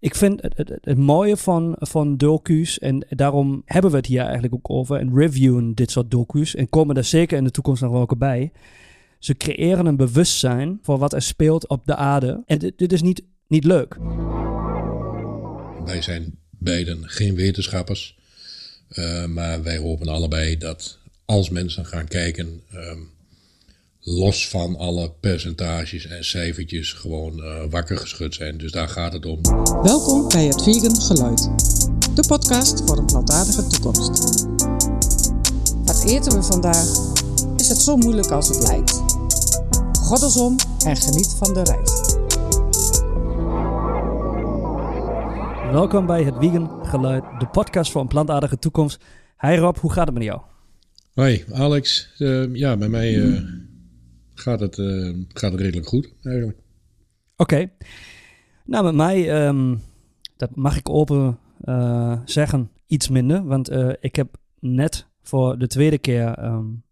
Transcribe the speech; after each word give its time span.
ik 0.00 0.14
vind 0.14 0.42
het, 0.42 0.96
mooie 0.96 1.36
van, 1.36 1.76
van 1.78 2.16
docu's, 2.16 2.78
en 2.78 3.06
daarom 3.08 3.62
hebben 3.64 3.90
we 3.90 3.96
het 3.96 4.06
hier 4.06 4.22
eigenlijk 4.22 4.54
ook 4.54 4.70
over, 4.70 4.98
en 4.98 5.14
reviewen 5.14 5.74
dit 5.74 5.90
soort 5.90 6.10
docu's, 6.10 6.54
en 6.54 6.68
komen 6.68 6.96
er 6.96 7.04
zeker 7.04 7.38
in 7.38 7.44
de 7.44 7.50
toekomst 7.50 7.82
nog 7.82 7.92
wel 7.92 8.08
bij. 8.18 8.52
Ze 9.18 9.34
creëren 9.34 9.86
een 9.86 9.96
bewustzijn 9.96 10.78
voor 10.82 10.98
wat 10.98 11.12
er 11.12 11.22
speelt 11.22 11.68
op 11.68 11.86
de 11.86 11.96
aarde. 11.96 12.42
En 12.46 12.58
dit, 12.76 12.92
is 12.92 13.02
niet, 13.02 13.22
niet 13.46 13.64
leuk. 13.64 13.96
Wij 15.84 16.02
zijn 16.02 16.38
beiden 16.50 17.08
geen 17.08 17.34
wetenschappers. 17.34 18.18
Uh, 18.90 19.26
maar 19.26 19.62
wij 19.62 19.76
hopen 19.76 20.08
allebei 20.08 20.56
dat 20.56 20.98
als 21.24 21.50
mensen 21.50 21.86
gaan 21.86 22.08
kijken, 22.08 22.62
um, 22.74 23.10
los 24.00 24.48
van 24.48 24.76
alle 24.76 25.12
percentages 25.20 26.06
en 26.06 26.24
cijfertjes, 26.24 26.92
gewoon 26.92 27.38
uh, 27.38 27.62
wakker 27.70 27.98
geschud 27.98 28.34
zijn. 28.34 28.58
Dus 28.58 28.72
daar 28.72 28.88
gaat 28.88 29.12
het 29.12 29.26
om. 29.26 29.42
Welkom 29.82 30.28
bij 30.28 30.44
het 30.44 30.62
Vegan 30.62 31.00
Geluid, 31.00 31.50
de 32.14 32.24
podcast 32.28 32.82
voor 32.86 32.98
een 32.98 33.06
plantaardige 33.06 33.66
toekomst. 33.66 34.46
Wat 35.84 36.04
eten 36.04 36.32
we 36.32 36.42
vandaag? 36.42 36.86
Is 37.56 37.68
het 37.68 37.78
zo 37.78 37.96
moeilijk 37.96 38.30
als 38.30 38.48
het 38.48 38.62
lijkt? 38.62 38.92
Goddelsom 39.92 40.56
en 40.84 40.96
geniet 40.96 41.34
van 41.38 41.54
de 41.54 41.62
reis. 41.62 42.16
Welkom 45.72 46.06
bij 46.06 46.22
het 46.22 46.34
Vegan 46.38 46.86
Geluid, 46.86 47.24
de 47.38 47.46
podcast 47.46 47.92
voor 47.92 48.00
een 48.00 48.08
plantaardige 48.08 48.58
toekomst. 48.58 48.98
Hi 49.40 49.56
Rob, 49.56 49.76
hoe 49.76 49.92
gaat 49.92 50.06
het 50.06 50.14
met 50.14 50.24
jou? 50.24 50.40
Hoi 51.14 51.44
Alex, 51.52 52.08
uh, 52.18 52.54
ja, 52.54 52.76
bij 52.76 52.88
mij 52.88 53.14
uh, 53.14 53.40
gaat, 54.38 54.60
het, 54.60 54.78
uh, 54.78 55.14
gaat 55.28 55.52
het 55.52 55.60
redelijk 55.60 55.86
goed 55.86 56.12
eigenlijk. 56.22 56.58
Oké, 57.36 57.54
okay. 57.54 57.72
nou 58.64 58.84
met 58.84 58.94
mij, 58.94 59.46
um, 59.46 59.82
dat 60.36 60.56
mag 60.56 60.76
ik 60.76 60.88
open 60.88 61.38
zeggen, 62.24 62.70
iets 62.86 63.08
minder. 63.08 63.44
Want 63.44 63.70
ik 64.00 64.16
heb 64.16 64.36
net 64.60 65.06
voor 65.22 65.58
de 65.58 65.66
tweede 65.66 65.98
keer 65.98 66.44
um, 66.44 66.82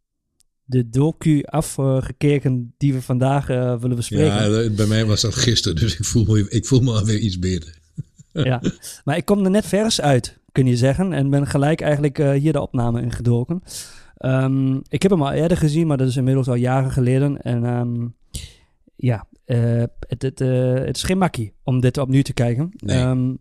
de 0.65 0.89
docu 0.89 1.43
afgekeken 1.43 2.75
die 2.77 2.93
we 2.93 3.03
vandaag 3.03 3.47
willen 3.47 3.97
bespreken. 3.97 4.63
Ja, 4.63 4.71
bij 4.71 4.87
mij 4.87 5.05
was 5.05 5.21
dat 5.21 5.35
gisteren, 5.35 5.77
dus 5.77 5.99
ik 5.99 6.05
voel 6.05 6.25
me, 6.25 6.51
ik 6.51 6.67
voel 6.67 6.81
me 6.81 6.93
alweer 6.93 7.19
iets 7.19 7.39
beter 7.39 7.79
ja, 8.45 8.63
maar 9.05 9.17
ik 9.17 9.25
kom 9.25 9.45
er 9.45 9.51
net 9.51 9.67
vers 9.67 10.01
uit, 10.01 10.39
kun 10.53 10.67
je 10.67 10.77
zeggen. 10.77 11.13
En 11.13 11.31
ben 11.31 11.47
gelijk 11.47 11.81
eigenlijk 11.81 12.17
hier 12.17 12.53
de 12.53 12.61
opname 12.61 13.03
in 13.03 13.13
gedoken. 13.13 13.63
Um, 14.19 14.83
ik 14.89 15.03
heb 15.03 15.11
hem 15.11 15.23
al 15.23 15.33
eerder 15.33 15.57
gezien, 15.57 15.87
maar 15.87 15.97
dat 15.97 16.09
is 16.09 16.17
inmiddels 16.17 16.49
al 16.49 16.55
jaren 16.55 16.91
geleden. 16.91 17.43
En 17.43 17.65
um, 17.65 18.17
ja, 18.97 19.27
uh, 19.47 19.83
het, 20.01 20.23
het, 20.23 20.41
uh, 20.41 20.75
het 20.75 20.97
is 20.97 21.03
geen 21.03 21.19
makkie 21.19 21.55
om 21.63 21.81
dit 21.81 21.99
opnieuw 21.99 22.23
te 22.23 22.35
kijken. 22.35 22.71
Nee. 22.77 23.03
Um, 23.03 23.39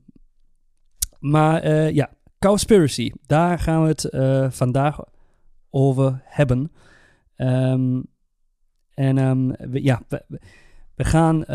maar 1.20 1.72
ja, 1.94 2.10
Cowspiracy, 2.40 3.12
daar 3.26 3.60
gaan 3.60 3.82
we 3.82 3.88
het 3.88 4.08
vandaag 4.56 5.00
over 5.70 6.22
hebben. 6.24 6.72
en 8.94 9.56
we, 9.72 9.84
ja, 9.84 10.02
we, 10.08 10.24
we 10.96 11.04
gaan 11.04 11.46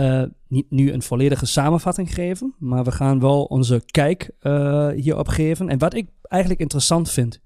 niet 0.48 0.70
nu 0.70 0.92
een 0.92 1.02
volledige 1.02 1.46
samenvatting 1.46 2.14
geven, 2.14 2.54
maar 2.58 2.84
we 2.84 2.92
gaan 2.92 3.20
wel 3.20 3.44
onze 3.44 3.82
kijk 3.86 4.30
hierop 4.94 5.28
geven. 5.28 5.68
En 5.68 5.78
wat 5.78 5.94
ik 5.94 6.08
eigenlijk 6.22 6.60
interessant 6.60 7.10
vind, 7.10 7.41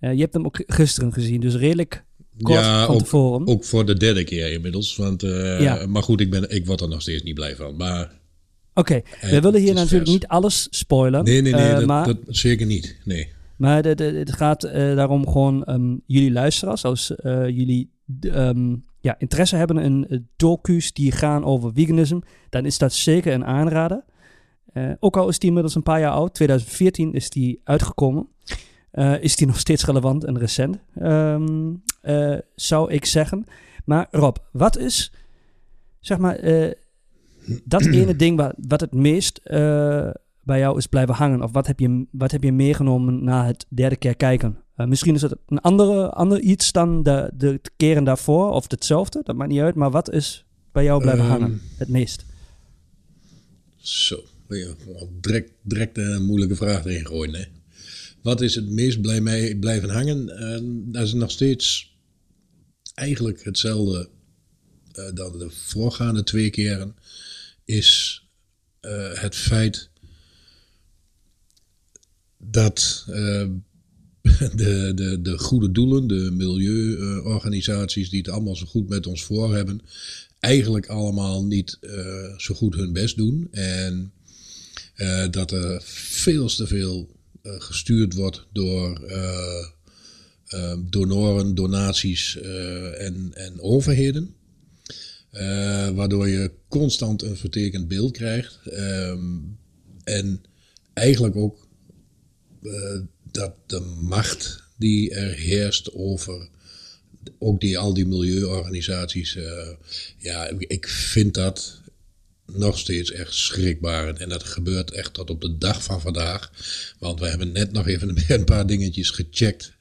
uh, 0.00 0.12
je 0.12 0.20
hebt 0.20 0.34
hem 0.34 0.44
ook 0.44 0.62
gisteren 0.66 1.12
gezien, 1.12 1.40
dus 1.40 1.54
redelijk 1.54 2.04
kort 2.42 2.58
ja, 2.58 2.86
van 2.86 2.94
ook, 2.94 3.00
tevoren. 3.00 3.46
ook 3.46 3.64
voor 3.64 3.86
de 3.86 3.96
derde 3.96 4.24
keer 4.24 4.52
inmiddels. 4.52 4.96
Want, 4.96 5.22
ja. 5.58 5.86
Maar 5.86 6.02
goed, 6.02 6.20
ik, 6.20 6.30
ben, 6.30 6.50
ik 6.50 6.66
word 6.66 6.80
er 6.80 6.88
nog 6.88 7.02
steeds 7.02 7.22
niet 7.22 7.34
blij 7.34 7.56
van. 7.56 7.76
Maar 7.76 8.02
Oké, 8.74 9.02
okay. 9.14 9.30
we 9.30 9.40
willen 9.40 9.60
hier 9.60 9.74
natuurlijk 9.74 10.06
vers. 10.06 10.10
niet 10.10 10.26
alles 10.26 10.66
spoilen. 10.70 11.24
Nee, 11.24 11.42
nee, 11.42 11.52
nee, 11.52 11.74
dat, 11.74 11.86
maar, 11.86 12.06
dat, 12.06 12.16
zeker 12.26 12.66
niet. 12.66 12.96
Nee. 13.04 13.28
Maar 13.56 13.82
de, 13.82 13.94
de, 13.94 14.04
het 14.04 14.32
gaat 14.32 14.60
daarom 14.72 15.28
gewoon 15.28 15.64
um, 15.70 16.02
jullie 16.06 16.32
luisteraars, 16.32 16.84
als 16.84 17.12
jullie 17.24 17.90
um, 18.20 18.84
ja, 19.00 19.14
interesse 19.18 19.56
hebben 19.56 19.78
in 19.78 20.28
docu's 20.36 20.92
die 20.92 21.12
gaan 21.12 21.44
over 21.44 21.72
veganisme, 21.74 22.22
dan 22.50 22.66
is 22.66 22.78
dat 22.78 22.92
zeker 22.92 23.32
een 23.32 23.44
aanrader. 23.44 24.04
Ook 25.00 25.16
al 25.16 25.28
is 25.28 25.38
die 25.38 25.48
inmiddels 25.48 25.74
een 25.74 25.82
paar 25.82 26.00
jaar 26.00 26.12
oud, 26.12 26.34
2014 26.34 27.12
is 27.12 27.30
die 27.30 27.60
uitgekomen, 27.64 28.28
uh, 28.92 29.22
is 29.22 29.36
die 29.36 29.46
nog 29.46 29.58
steeds 29.58 29.84
relevant 29.84 30.24
en 30.24 30.38
recent, 30.38 30.78
um, 31.02 31.82
uh, 32.02 32.38
zou 32.54 32.92
ik 32.92 33.04
zeggen. 33.04 33.46
Maar 33.84 34.08
Rob, 34.10 34.36
wat 34.52 34.78
is, 34.78 35.12
zeg 36.00 36.18
maar, 36.18 36.40
dat 37.64 37.86
ene 38.00 38.16
ding 38.16 38.36
wat, 38.36 38.54
wat 38.68 38.80
het 38.80 38.92
meest 38.92 39.40
bij 40.42 40.58
jou 40.58 40.76
is 40.76 40.86
blijven 40.86 41.14
hangen? 41.14 41.42
Of 41.42 41.52
wat 41.52 41.66
heb 41.66 41.80
je, 41.80 42.06
wat 42.10 42.30
heb 42.30 42.42
je 42.42 42.52
meegenomen 42.52 43.24
na 43.24 43.46
het 43.46 43.66
derde 43.68 43.96
keer 43.96 44.16
kijken? 44.16 44.58
Misschien 44.76 45.14
is 45.14 45.22
het 45.22 45.36
een 45.46 45.60
andere, 45.60 46.10
ander 46.10 46.40
iets 46.40 46.72
dan 46.72 47.02
de, 47.02 47.30
de 47.34 47.60
keren 47.76 48.04
daarvoor 48.04 48.50
of 48.50 48.70
hetzelfde, 48.70 49.20
dat 49.24 49.36
maakt 49.36 49.50
niet 49.50 49.60
uit. 49.60 49.74
Maar 49.74 49.90
wat 49.90 50.12
is 50.12 50.44
bij 50.72 50.84
jou 50.84 51.02
blijven 51.02 51.24
um, 51.24 51.30
hangen 51.30 51.60
het 51.76 51.88
meest? 51.88 52.24
Zo, 53.76 54.22
ja, 54.48 54.74
direct, 55.20 55.52
direct 55.62 55.98
een 55.98 56.24
moeilijke 56.24 56.56
vraag 56.56 56.84
erin 56.84 57.06
gooien. 57.06 57.34
Hè? 57.34 57.44
Wat 58.22 58.40
is 58.40 58.54
het 58.54 58.68
meest 58.68 59.00
bij 59.00 59.20
mij 59.20 59.56
blijven 59.56 59.90
hangen? 59.90 60.28
Uh, 60.28 60.92
dat 60.92 61.06
is 61.06 61.12
nog 61.12 61.30
steeds 61.30 61.94
eigenlijk 62.94 63.44
hetzelfde 63.44 64.08
uh, 64.98 65.04
dan 65.14 65.38
de 65.38 65.50
voorgaande 65.50 66.22
twee 66.22 66.50
keren. 66.50 66.94
Is 67.64 68.22
het 69.14 69.34
feit 69.34 69.90
dat 72.38 73.04
de, 74.56 74.92
de, 74.94 75.18
de 75.22 75.38
goede 75.38 75.72
doelen, 75.72 76.06
de 76.06 76.30
milieuorganisaties 76.32 78.10
die 78.10 78.18
het 78.18 78.28
allemaal 78.28 78.56
zo 78.56 78.66
goed 78.66 78.88
met 78.88 79.06
ons 79.06 79.24
voor 79.24 79.54
hebben, 79.54 79.80
eigenlijk 80.38 80.86
allemaal 80.86 81.44
niet 81.44 81.78
uh, 81.80 82.38
zo 82.38 82.54
goed 82.54 82.74
hun 82.74 82.92
best 82.92 83.16
doen. 83.16 83.48
En 83.50 84.12
dat 85.30 85.52
er 85.52 85.82
veel 85.84 86.48
te 86.48 86.66
veel 86.66 87.19
gestuurd 87.42 88.14
wordt 88.14 88.46
door 88.52 89.00
donoren, 90.78 91.54
donaties 91.54 92.36
en, 92.98 93.30
en 93.34 93.60
overheden. 93.60 94.34
waardoor 95.94 96.28
je 96.28 96.50
constant 96.68 97.22
een 97.22 97.36
vertekend 97.36 97.88
beeld 97.88 98.12
krijgt. 98.12 98.58
Um, 98.72 99.58
en 100.04 100.42
eigenlijk 100.92 101.36
ook 101.36 101.68
dat 103.30 103.54
de 103.66 103.80
macht 104.00 104.62
die 104.76 105.10
er 105.14 105.34
heerst 105.34 105.92
over 105.92 106.48
ook 107.38 107.60
die, 107.60 107.78
al 107.78 107.94
die 107.94 108.06
milieuorganisaties, 108.06 109.38
ja, 110.16 110.50
ik 110.58 110.88
vind 110.88 111.34
dat 111.34 111.79
nog 112.54 112.78
steeds 112.78 113.12
echt 113.12 113.34
schrikbarend. 113.34 114.18
En 114.18 114.28
dat 114.28 114.44
gebeurt 114.44 114.90
echt 114.90 115.14
tot 115.14 115.30
op 115.30 115.40
de 115.40 115.58
dag 115.58 115.82
van 115.82 116.00
vandaag. 116.00 116.52
Want 116.98 117.20
we 117.20 117.26
hebben 117.26 117.52
net 117.52 117.72
nog 117.72 117.86
even 117.86 118.16
een 118.28 118.44
paar 118.44 118.66
dingetjes 118.66 119.10
gecheckt. 119.10 119.72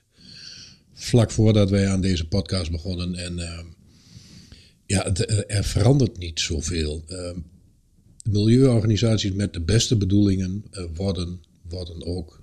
Vlak 0.94 1.32
voordat 1.32 1.70
wij 1.70 1.88
aan 1.88 2.02
deze 2.02 2.28
podcast 2.28 2.72
begonnen. 2.72 3.16
En 3.16 3.38
uh, 3.38 3.60
ja, 4.86 5.04
het, 5.04 5.50
er 5.52 5.64
verandert 5.64 6.18
niet 6.18 6.40
zoveel. 6.40 7.06
Uh, 7.08 7.32
milieuorganisaties 8.24 9.32
met 9.32 9.54
de 9.54 9.62
beste 9.62 9.96
bedoelingen 9.96 10.64
worden, 10.94 11.44
worden 11.70 12.06
ook 12.06 12.40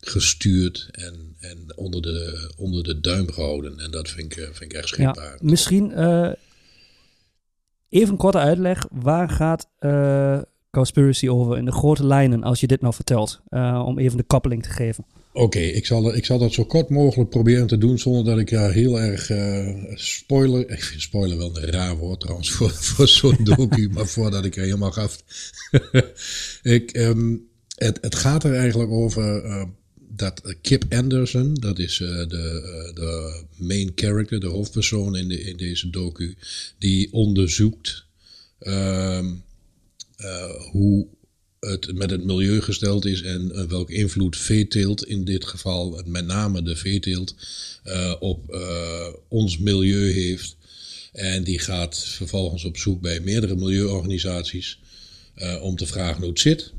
gestuurd 0.00 0.88
en, 0.92 1.36
en 1.38 1.76
onder, 1.76 2.02
de, 2.02 2.50
onder 2.56 2.84
de 2.84 3.00
duim 3.00 3.32
gehouden. 3.32 3.80
En 3.80 3.90
dat 3.90 4.08
vind 4.10 4.32
ik, 4.32 4.38
eh, 4.38 4.44
vind 4.44 4.72
ik 4.72 4.72
echt 4.72 4.88
schrikbaar. 4.88 5.32
Ja, 5.32 5.38
misschien 5.40 5.92
even 7.88 8.08
een 8.08 8.16
korte 8.16 8.38
uitleg. 8.38 8.86
Waar 8.90 9.28
gaat 9.28 9.68
uh, 9.80 10.38
Conspiracy 10.70 11.28
over 11.28 11.58
in 11.58 11.64
de 11.64 11.72
grote 11.72 12.06
lijnen 12.06 12.42
als 12.42 12.60
je 12.60 12.66
dit 12.66 12.80
nou 12.80 12.94
vertelt? 12.94 13.40
Uh, 13.50 13.82
om 13.86 13.98
even 13.98 14.16
de 14.16 14.24
koppeling 14.24 14.62
te 14.62 14.68
geven. 14.68 15.04
Oké, 15.32 15.44
okay, 15.44 15.68
ik, 15.68 15.86
zal, 15.86 16.14
ik 16.14 16.24
zal 16.24 16.38
dat 16.38 16.52
zo 16.52 16.64
kort 16.64 16.88
mogelijk 16.88 17.30
proberen 17.30 17.66
te 17.66 17.78
doen 17.78 17.98
zonder 17.98 18.24
dat 18.24 18.38
ik 18.38 18.50
uh, 18.50 18.68
heel 18.68 19.00
erg 19.00 19.30
uh, 19.30 19.68
spoiler. 19.94 20.70
Ik 20.70 20.82
vind 20.82 21.02
spoiler 21.02 21.38
wel 21.38 21.56
een 21.56 21.70
raar 21.70 21.96
woord 21.96 22.20
trouwens 22.20 22.50
voor, 22.50 22.70
voor 22.94 23.08
zo'n 23.08 23.38
docu, 23.42 23.88
maar 23.92 24.06
voordat 24.06 24.44
ik 24.44 24.56
er 24.56 24.62
helemaal 24.62 24.92
gaf. 24.92 25.22
ik, 26.62 26.96
um, 26.96 27.48
het, 27.74 27.98
het 28.00 28.14
gaat 28.14 28.44
er 28.44 28.54
eigenlijk 28.54 28.90
over 28.90 29.42
dat 30.16 30.56
Kip 30.60 30.84
Anderson, 30.88 31.54
dat 31.54 31.78
is 31.78 31.98
uh, 31.98 32.08
de, 32.08 32.62
uh, 32.88 32.94
de 32.94 33.42
main 33.56 33.92
character, 33.94 34.40
de 34.40 34.46
hoofdpersoon 34.46 35.16
in, 35.16 35.28
de, 35.28 35.40
in 35.40 35.56
deze 35.56 35.90
docu, 35.90 36.36
die 36.78 37.12
onderzoekt 37.12 38.04
uh, 38.60 39.26
hoe 40.70 41.06
het 41.60 41.94
met 41.94 42.10
het 42.10 42.24
milieu 42.24 42.60
gesteld 42.60 43.04
is 43.04 43.22
en 43.22 43.68
welke 43.68 43.94
invloed 43.94 44.36
veeteelt, 44.36 45.06
in 45.06 45.24
dit 45.24 45.44
geval 45.44 46.02
met 46.06 46.26
name 46.26 46.62
de 46.62 46.76
veeteelt, 46.76 47.34
op 48.20 48.56
ons 49.28 49.58
milieu 49.58 50.12
heeft. 50.12 50.56
En 51.12 51.44
die 51.44 51.58
gaat 51.58 51.98
vervolgens 51.98 52.64
op 52.64 52.76
zoek 52.76 53.00
bij 53.00 53.20
meerdere 53.20 53.56
milieuorganisaties 53.56 54.78
eh, 55.36 55.62
om 55.62 55.76
te 55.76 55.86
vragen 55.86 56.20
hoe 56.20 56.28
het 56.30 56.40
zit. 56.40 56.72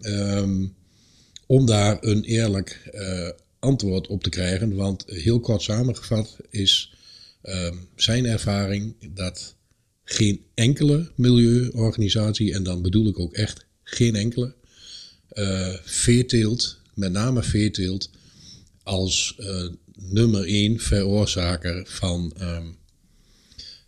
Ehm, 0.00 0.66
om 1.50 1.66
daar 1.66 1.98
een 2.00 2.24
eerlijk 2.24 2.88
eh, 2.92 3.28
antwoord 3.58 4.06
op 4.06 4.22
te 4.22 4.30
krijgen. 4.30 4.74
Want 4.74 5.04
heel 5.06 5.40
kort 5.40 5.62
samengevat 5.62 6.36
is 6.50 6.94
ehm, 7.42 7.76
zijn 7.96 8.26
ervaring 8.26 8.94
dat 9.14 9.54
geen 10.04 10.44
enkele 10.54 11.10
milieuorganisatie, 11.14 12.54
en 12.54 12.62
dan 12.62 12.82
bedoel 12.82 13.08
ik 13.08 13.18
ook 13.18 13.32
echt 13.32 13.66
geen 13.82 14.16
enkele, 14.16 14.54
uh, 15.32 15.74
veeteelt, 15.82 16.78
met 16.94 17.12
name 17.12 17.42
veeteelt, 17.42 18.10
als 18.82 19.38
nummer 19.94 20.44
één 20.44 20.80
veroorzaker 20.80 21.86
van 21.86 22.32
ehm, 22.38 22.66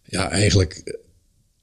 ja, 0.04 0.30
eigenlijk 0.30 0.98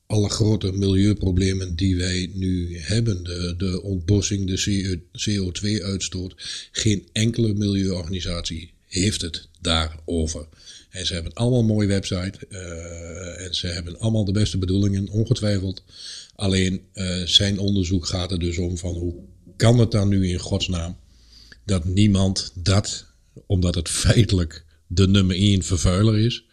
alle 0.10 0.30
grote 0.30 0.72
milieuproblemen 0.72 1.76
die 1.76 1.96
wij 1.96 2.32
nu 2.34 2.80
hebben, 2.80 3.24
de, 3.24 3.54
de 3.58 3.82
ontbossing, 3.82 4.48
de 4.48 5.00
CO2-uitstoot, 5.12 6.34
geen 6.72 7.08
enkele 7.12 7.54
milieuorganisatie 7.54 8.74
heeft 8.88 9.22
het 9.22 9.48
daarover. 9.62 10.48
En 10.90 11.06
ze 11.06 11.14
hebben 11.14 11.34
allemaal 11.34 11.60
een 11.60 11.66
mooie 11.66 11.88
website 11.88 12.40
uh, 12.50 13.46
en 13.46 13.56
ze 13.56 13.68
hebben 13.68 14.00
allemaal 14.00 14.26
de 14.26 14.32
beste 14.32 14.58
bedoelingen, 14.58 15.10
ongetwijfeld. 15.10 15.84
Alleen 16.36 16.82
uh, 16.94 17.24
zijn 17.26 17.60
onderzoek 17.60 18.06
gaat 18.06 18.32
er 18.32 18.40
dus 18.40 18.58
om 18.58 18.78
van 18.78 18.94
hoe 18.94 19.16
kan 19.56 19.80
het 19.80 19.92
dan 19.92 20.08
nu 20.08 20.30
in 20.30 20.40
godsnaam 20.40 20.98
dat 21.66 21.86
niemand 21.86 22.52
dat, 22.56 23.06
omdat 23.46 23.76
het 23.76 23.90
feitelijk 24.06 24.66
de 24.88 25.08
nummer 25.08 25.36
één 25.36 25.64
vervuiler 25.64 26.20
is, 26.20 26.44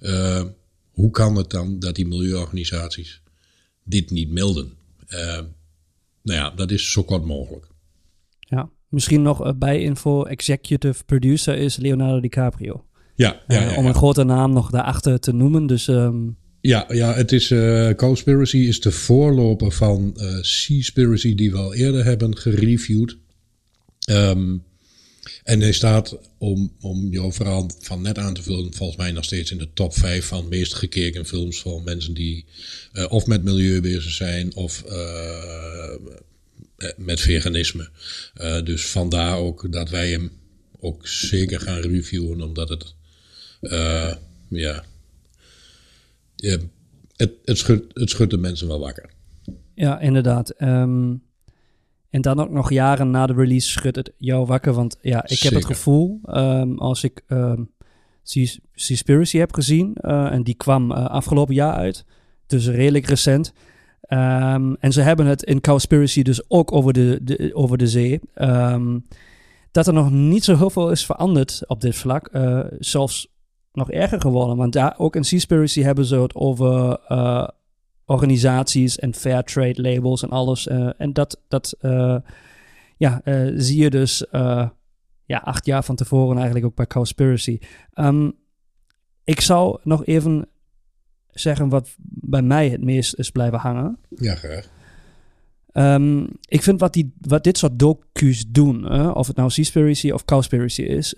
uh, 0.00 0.44
hoe 0.94 1.10
kan 1.10 1.36
het 1.36 1.50
dan 1.50 1.78
dat 1.78 1.94
die 1.94 2.06
milieuorganisaties 2.06 3.22
dit 3.84 4.10
niet 4.10 4.30
melden? 4.30 4.72
Uh, 5.08 5.18
nou 6.22 6.38
ja, 6.38 6.50
dat 6.50 6.70
is 6.70 6.92
zo 6.92 7.02
kort 7.02 7.24
mogelijk. 7.24 7.66
Ja, 8.38 8.70
misschien 8.88 9.22
nog 9.22 9.46
uh, 9.46 9.52
bij 9.56 9.80
info, 9.80 10.24
executive 10.24 11.04
producer 11.04 11.56
is 11.56 11.76
Leonardo 11.76 12.20
DiCaprio. 12.20 12.84
Ja, 13.14 13.42
ja, 13.48 13.60
ja, 13.60 13.72
uh, 13.72 13.78
om 13.78 13.86
een 13.86 13.94
grote 13.94 14.24
naam 14.24 14.52
nog 14.52 14.70
daarachter 14.70 15.20
te 15.20 15.32
noemen. 15.32 15.66
Dus, 15.66 15.88
um... 15.88 16.36
ja, 16.60 16.84
ja, 16.88 17.14
het 17.14 17.32
is 17.32 17.54
Conspiracy 17.96 18.56
is 18.56 18.80
de 18.80 18.90
voorloper 18.90 19.72
van 19.72 20.16
Seaspiracy 20.40 21.34
die 21.34 21.50
we 21.50 21.58
al 21.58 21.74
eerder 21.74 22.04
hebben 22.04 22.36
gereviewd. 22.36 23.16
Um, 24.10 24.62
en 25.44 25.60
hij 25.60 25.72
staat, 25.72 26.18
om, 26.38 26.72
om 26.80 27.10
jouw 27.10 27.32
verhaal 27.32 27.70
van 27.78 28.02
net 28.02 28.18
aan 28.18 28.34
te 28.34 28.42
vullen, 28.42 28.74
volgens 28.74 28.98
mij 28.98 29.12
nog 29.12 29.24
steeds 29.24 29.50
in 29.50 29.58
de 29.58 29.68
top 29.74 29.94
5 29.94 30.26
van 30.26 30.48
meest 30.48 30.74
gekeken 30.74 31.26
films 31.26 31.60
van 31.60 31.84
mensen 31.84 32.14
die 32.14 32.44
uh, 32.92 33.12
of 33.12 33.26
met 33.26 33.44
milieu 33.44 33.80
bezig 33.80 34.12
zijn 34.12 34.54
of 34.54 34.84
uh, 34.86 35.94
met 36.96 37.20
veganisme. 37.20 37.88
Uh, 38.40 38.62
dus 38.62 38.86
vandaar 38.86 39.36
ook 39.36 39.72
dat 39.72 39.90
wij 39.90 40.10
hem 40.10 40.30
ook 40.80 41.06
zeker 41.06 41.60
gaan 41.60 41.80
reviewen, 41.80 42.40
omdat 42.40 42.68
het, 42.68 42.94
ja, 44.48 44.84
het, 47.16 47.30
het, 47.44 47.58
schudt, 47.58 47.98
het 47.98 48.10
schudt 48.10 48.30
de 48.30 48.36
mensen 48.36 48.66
wel 48.66 48.78
wakker. 48.78 49.10
Ja, 49.74 50.00
inderdaad. 50.00 50.62
Um, 50.62 51.22
en 52.14 52.20
dan 52.20 52.40
ook 52.40 52.50
nog 52.50 52.70
jaren 52.70 53.10
na 53.10 53.26
de 53.26 53.32
release 53.32 53.68
schudt 53.68 53.96
het 53.96 54.12
jou 54.18 54.46
wakker. 54.46 54.72
Want 54.72 54.96
ja, 55.00 55.24
ik 55.26 55.38
heb 55.38 55.52
het 55.52 55.64
gevoel, 55.64 56.20
um, 56.26 56.78
als 56.78 57.04
ik 57.04 57.22
um, 57.28 57.70
Seaspiracy 58.72 59.38
heb 59.38 59.54
gezien, 59.54 59.96
uh, 60.00 60.32
en 60.32 60.42
die 60.42 60.54
kwam 60.54 60.90
uh, 60.90 61.06
afgelopen 61.06 61.54
jaar 61.54 61.74
uit, 61.74 62.04
dus 62.46 62.68
redelijk 62.68 63.06
recent. 63.06 63.52
Um, 64.08 64.76
en 64.76 64.92
ze 64.92 65.00
hebben 65.00 65.26
het 65.26 65.42
in 65.42 65.60
Cowspiracy 65.60 66.22
dus 66.22 66.50
ook 66.50 66.72
over 66.72 66.92
de, 66.92 67.18
de, 67.22 67.50
over 67.54 67.78
de 67.78 67.86
zee. 67.86 68.20
dat 69.70 69.86
er 69.86 69.92
nog 69.92 70.10
niet 70.10 70.44
zo 70.44 70.56
heel 70.56 70.70
veel 70.70 70.90
is 70.90 71.06
veranderd 71.06 71.62
op 71.66 71.80
dit 71.80 71.96
vlak. 71.96 72.28
Uh, 72.32 72.60
zelfs 72.78 73.28
nog 73.72 73.90
erger 73.90 74.20
geworden. 74.20 74.56
Want 74.56 74.72
daar 74.72 74.94
ook 74.98 75.16
in 75.16 75.24
Seaspiracy 75.24 75.82
hebben 75.82 76.04
ze 76.04 76.20
het 76.20 76.34
over 76.34 76.98
organisaties 78.06 78.98
en 78.98 79.14
fair 79.14 79.42
trade 79.42 79.82
labels 79.82 80.22
en 80.22 80.30
alles. 80.30 80.66
Uh, 80.66 80.90
en 80.96 81.12
dat, 81.12 81.40
dat 81.48 81.76
uh, 81.80 82.16
ja, 82.96 83.20
uh, 83.24 83.52
zie 83.56 83.82
je 83.82 83.90
dus 83.90 84.24
ja, 85.26 85.38
acht 85.38 85.66
jaar 85.66 85.84
van 85.84 85.96
tevoren 85.96 86.36
eigenlijk 86.36 86.66
ook 86.66 86.74
bij 86.74 86.86
Cowspiracy. 86.86 87.58
Um, 87.94 88.32
ik 89.24 89.40
zou 89.40 89.78
nog 89.82 90.04
even 90.04 90.48
zeggen 91.30 91.68
wat 91.68 91.94
bij 91.98 92.42
mij 92.42 92.68
het 92.68 92.84
meest 92.84 93.14
is 93.14 93.30
blijven 93.30 93.58
hangen. 93.58 93.98
Ja, 94.08 94.34
graag. 94.34 94.72
Um, 95.72 96.28
ik 96.48 96.62
vind 96.62 96.80
wat, 96.80 96.92
die, 96.92 97.14
wat 97.20 97.44
dit 97.44 97.58
soort 97.58 97.78
docu's 97.78 98.44
doen, 98.48 99.12
of 99.14 99.26
het 99.26 99.36
nou 99.36 99.50
Seaspiracy 99.50 100.10
of 100.10 100.24
Cowspiracy 100.24 100.82
is, 100.82 101.08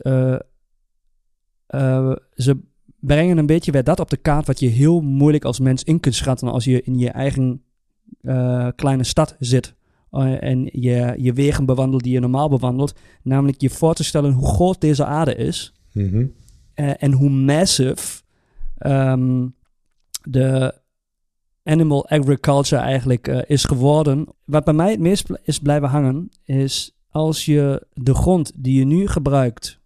ze 2.35 2.59
brengen 3.07 3.39
een 3.39 3.47
beetje 3.47 3.73
weer 3.73 3.85
dat 3.85 4.01
op 4.01 4.11
de 4.11 4.17
kaart 4.17 4.47
wat 4.47 4.61
je 4.61 4.69
heel 4.69 5.01
moeilijk 5.01 5.45
als 5.45 5.61
mens 5.61 5.83
in 5.85 6.01
kunt 6.01 6.15
schatten 6.15 6.49
als 6.49 6.65
je 6.65 6.83
in 6.83 6.99
je 6.99 7.11
eigen 7.11 7.63
uh, 8.23 8.69
kleine 8.77 9.05
stad 9.05 9.37
zit. 9.39 9.75
Uh, 10.11 10.43
en 10.43 10.69
je, 10.73 11.15
je 11.17 11.33
wegen 11.33 11.65
bewandelt 11.65 12.03
die 12.03 12.13
je 12.13 12.21
normaal 12.21 12.49
bewandelt. 12.49 12.95
Namelijk 13.23 13.61
je 13.61 13.71
voor 13.71 13.95
te 13.95 14.05
stellen 14.05 14.33
hoe 14.33 14.49
groot 14.49 14.81
deze 14.81 15.05
aarde 15.05 15.35
is. 15.35 15.75
Mm 15.93 16.09
-hmm. 16.09 16.33
uh, 16.75 17.03
en 17.03 17.13
hoe 17.13 17.31
massive 17.31 18.23
um, 18.79 19.55
de 20.23 20.75
animal 21.63 22.09
agriculture 22.09 22.83
eigenlijk 22.83 23.27
is 23.27 23.65
geworden. 23.65 24.27
Wat 24.45 24.65
bij 24.65 24.75
mij 24.75 24.91
het 24.91 25.01
meest 25.01 25.29
is 25.43 25.59
blijven 25.59 25.89
hangen, 25.89 26.29
is 26.45 26.97
als 27.11 27.45
je 27.45 27.87
de 27.93 28.15
grond 28.15 28.53
die 28.57 28.79
je 28.79 28.85
nu 28.85 29.07
gebruikt 29.07 29.81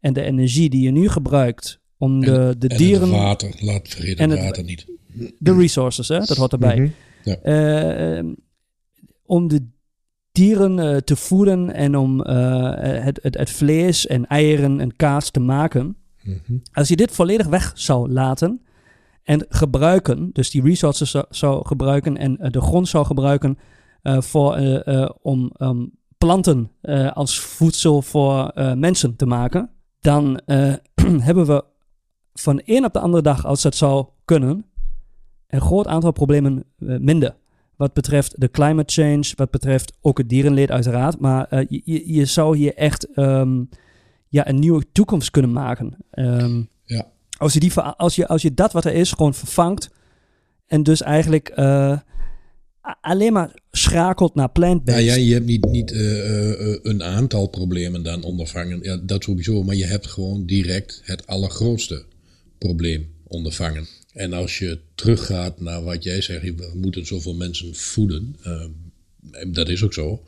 en 0.00 0.12
de 0.12 0.22
energie 0.22 0.70
die 0.70 0.82
je 0.82 0.90
nu 0.90 1.08
gebruikt 1.08 1.80
om 1.98 2.20
de, 2.20 2.54
de 2.58 2.68
en 2.68 2.76
dieren. 2.76 3.08
Het 3.08 3.22
water, 3.22 3.54
laat 3.58 3.88
vergeten 3.88 4.18
en 4.18 4.30
het 4.30 4.40
water 4.40 4.64
niet. 4.64 4.86
De 5.38 5.54
resources, 5.54 6.08
hè, 6.08 6.18
dat 6.18 6.36
hoort 6.36 6.52
erbij. 6.52 6.78
Mm 6.78 6.92
-hmm. 7.22 7.36
ja. 7.42 8.18
uh, 8.18 8.32
om 9.22 9.48
de 9.48 9.66
dieren 10.32 10.78
uh, 10.78 10.96
te 10.96 11.16
voeden 11.16 11.74
en 11.74 11.96
om 11.96 12.20
uh, 12.20 12.72
het, 12.76 13.18
het, 13.22 13.36
het, 13.36 13.50
vlees 13.50 14.06
en 14.06 14.26
eieren 14.26 14.80
en 14.80 14.96
kaas 14.96 15.30
te 15.30 15.40
maken. 15.40 15.96
Mm 16.22 16.40
-hmm. 16.46 16.62
Als 16.72 16.88
je 16.88 16.96
dit 16.96 17.10
volledig 17.10 17.46
weg 17.46 17.72
zou 17.74 18.10
laten 18.10 18.60
en 19.22 19.46
gebruiken, 19.48 20.30
dus 20.32 20.50
die 20.50 20.62
resources 20.62 21.10
zou, 21.10 21.24
zou 21.30 21.66
gebruiken 21.66 22.16
en 22.16 22.38
de 22.50 22.60
grond 22.60 22.88
zou 22.88 23.06
gebruiken 23.06 23.58
voor, 24.02 24.56
om 25.22 25.52
um, 25.58 25.90
planten 26.18 26.70
als 27.12 27.40
voedsel 27.40 28.02
voor 28.02 28.52
mensen 28.76 29.16
te 29.16 29.26
maken, 29.26 29.70
dan 30.00 30.40
hebben 31.28 31.46
we 31.46 31.64
van 32.40 32.60
één 32.60 32.84
op 32.84 32.92
de 32.92 32.98
andere 32.98 33.22
dag, 33.22 33.46
als 33.46 33.62
dat 33.62 33.74
zou 33.74 34.06
kunnen, 34.24 34.64
een 35.48 35.60
groot 35.60 35.86
aantal 35.86 36.12
problemen 36.12 36.64
uh, 36.78 36.98
minder. 36.98 37.36
Wat 37.76 37.92
betreft 37.92 38.40
de 38.40 38.50
climate 38.50 38.92
change, 38.92 39.32
wat 39.34 39.50
betreft 39.50 39.92
ook 40.00 40.18
het 40.18 40.28
dierenleed 40.28 40.70
uiteraard. 40.70 41.18
Maar 41.18 41.46
uh, 41.50 41.60
je, 41.68 42.12
je, 42.14 42.24
zou 42.24 42.56
hier 42.56 42.74
echt 42.74 43.18
um, 43.18 43.68
ja, 44.28 44.48
een 44.48 44.58
nieuwe 44.58 44.84
toekomst 44.92 45.30
kunnen 45.30 45.52
maken. 45.52 45.96
Um, 46.12 46.68
ja. 46.84 47.06
als, 47.38 47.52
je 47.52 47.60
die, 47.60 47.80
als, 47.80 48.16
je, 48.16 48.28
als 48.28 48.42
je 48.42 48.54
dat 48.54 48.72
wat 48.72 48.84
er 48.84 48.94
is 48.94 49.12
gewoon 49.12 49.34
vervangt 49.34 49.90
en 50.66 50.82
dus 50.82 51.02
eigenlijk 51.02 51.52
uh, 51.58 51.98
alleen 53.00 53.32
maar 53.32 53.54
schakelt 53.70 54.34
naar 54.34 54.50
plant-based. 54.50 55.04
Ja, 55.04 55.14
ja, 55.14 55.20
je 55.20 55.32
hebt 55.32 55.46
niet, 55.46 55.64
niet 55.64 55.90
een 56.82 57.02
aantal 57.02 57.46
problemen 57.46 58.02
dan 58.02 58.22
ondervangen. 58.22 58.78
Ja, 58.82 58.96
dat 58.96 59.24
sowieso. 59.24 59.62
Maar 59.62 59.74
je 59.74 59.86
hebt 59.86 60.06
gewoon 60.06 60.46
direct 60.46 61.00
het 61.04 61.26
allergrootste 61.26 62.04
probleem 62.58 63.14
ondervangen. 63.26 63.86
En 64.16 64.32
als 64.32 64.58
je 64.58 64.78
teruggaat 64.94 65.60
naar 65.60 65.82
wat 65.82 66.02
jij 66.02 66.20
zegt, 66.20 66.42
we 66.42 66.70
moeten 66.74 67.06
zoveel 67.06 67.34
mensen 67.34 67.74
voeden. 67.74 68.36
Uh, 68.46 68.64
dat 69.52 69.68
is 69.68 69.82
ook 69.82 69.94
zo. 69.94 70.24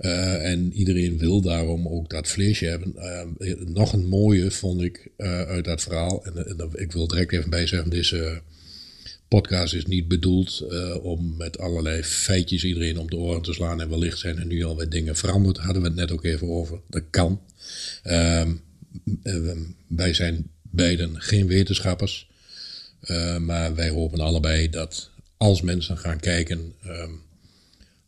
Uh, 0.00 0.50
en 0.50 0.72
iedereen 0.72 1.18
wil 1.18 1.40
daarom 1.40 1.88
ook 1.88 2.10
dat 2.10 2.28
vleesje 2.28 2.66
hebben. 2.66 2.94
Uh, 3.38 3.54
nog 3.66 3.92
een 3.92 4.06
mooie 4.06 4.50
vond 4.50 4.80
ik 4.82 5.10
uit 5.16 5.64
dat 5.64 5.82
verhaal. 5.82 6.24
En, 6.24 6.46
en, 6.46 6.70
ik 6.72 6.92
wil 6.92 7.06
direct 7.06 7.32
even 7.32 7.50
bij 7.50 7.66
zeggen: 7.66 7.90
deze 7.90 8.40
podcast 9.28 9.74
is 9.74 9.86
niet 9.86 10.08
bedoeld 10.08 10.66
om 11.02 11.34
met 11.36 11.58
allerlei 11.58 12.02
feitjes 12.02 12.64
iedereen 12.64 12.98
om 12.98 13.10
de 13.10 13.16
oren 13.16 13.42
te 13.42 13.52
slaan. 13.52 13.80
En 13.80 13.88
wellicht 13.88 14.18
zijn 14.18 14.38
er 14.38 14.46
nu 14.46 14.64
alweer 14.64 14.88
dingen 14.88 15.16
veranderd. 15.16 15.58
Hadden 15.58 15.82
we 15.82 15.88
het 15.88 15.96
net 15.96 16.10
ook 16.10 16.24
even 16.24 16.48
over. 16.48 16.80
Dat 16.88 17.04
kan. 17.10 17.40
Ehm, 18.02 18.52
wij 19.86 20.14
zijn 20.14 20.50
beiden 20.70 21.20
geen 21.20 21.46
wetenschappers. 21.46 22.28
Uh, 23.04 23.36
maar 23.36 23.74
wij 23.74 23.88
hopen 23.88 24.20
allebei 24.20 24.70
dat 24.70 25.10
als 25.36 25.62
mensen 25.62 25.98
gaan 25.98 26.20
kijken, 26.20 26.74
um, 26.86 27.22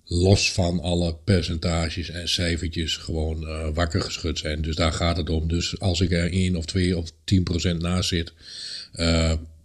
los 0.04 0.52
van 0.52 0.80
alle 0.80 1.14
percentages 1.24 2.08
en 2.08 2.28
cijfertjes, 2.28 2.96
gewoon 2.96 3.42
uh, 3.42 3.68
wakker 3.74 4.02
geschud 4.02 4.38
zijn. 4.38 4.62
Dus 4.62 4.76
daar 4.76 4.92
gaat 4.92 5.16
het 5.16 5.30
om. 5.30 5.48
Dus 5.48 5.80
als 5.80 6.00
ik 6.00 6.12
er 6.12 6.32
1 6.32 6.56
of 6.56 6.64
2 6.64 6.96
of 6.96 7.12
10 7.24 7.42
procent 7.42 7.82
naast 7.82 8.08
zit, 8.08 8.32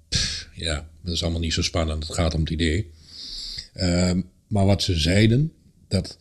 pff, 0.10 0.50
ja, 0.54 0.90
dat 1.02 1.14
is 1.14 1.22
allemaal 1.22 1.42
niet 1.42 1.54
zo 1.54 1.62
spannend. 1.62 2.08
Het 2.08 2.16
gaat 2.16 2.34
om 2.34 2.40
het 2.40 2.50
idee. 2.50 2.92
Um, 3.76 4.30
maar 4.48 4.66
wat 4.66 4.84
ze 4.84 5.00
zeiden, 5.00 5.54
dat 5.88 6.18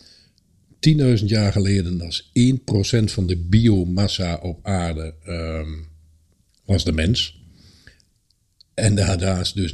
10.000 0.88 1.24
jaar 1.24 1.52
geleden 1.52 1.98
was 1.98 2.30
1% 2.32 3.04
van 3.04 3.26
de 3.26 3.36
biomassa 3.36 4.36
op 4.36 4.66
aarde 4.66 5.14
ehm, 5.24 5.72
was 6.66 6.84
de 6.84 6.92
mens. 6.92 7.40
En 8.74 8.94
daarnaast 8.94 9.54
dus 9.54 9.72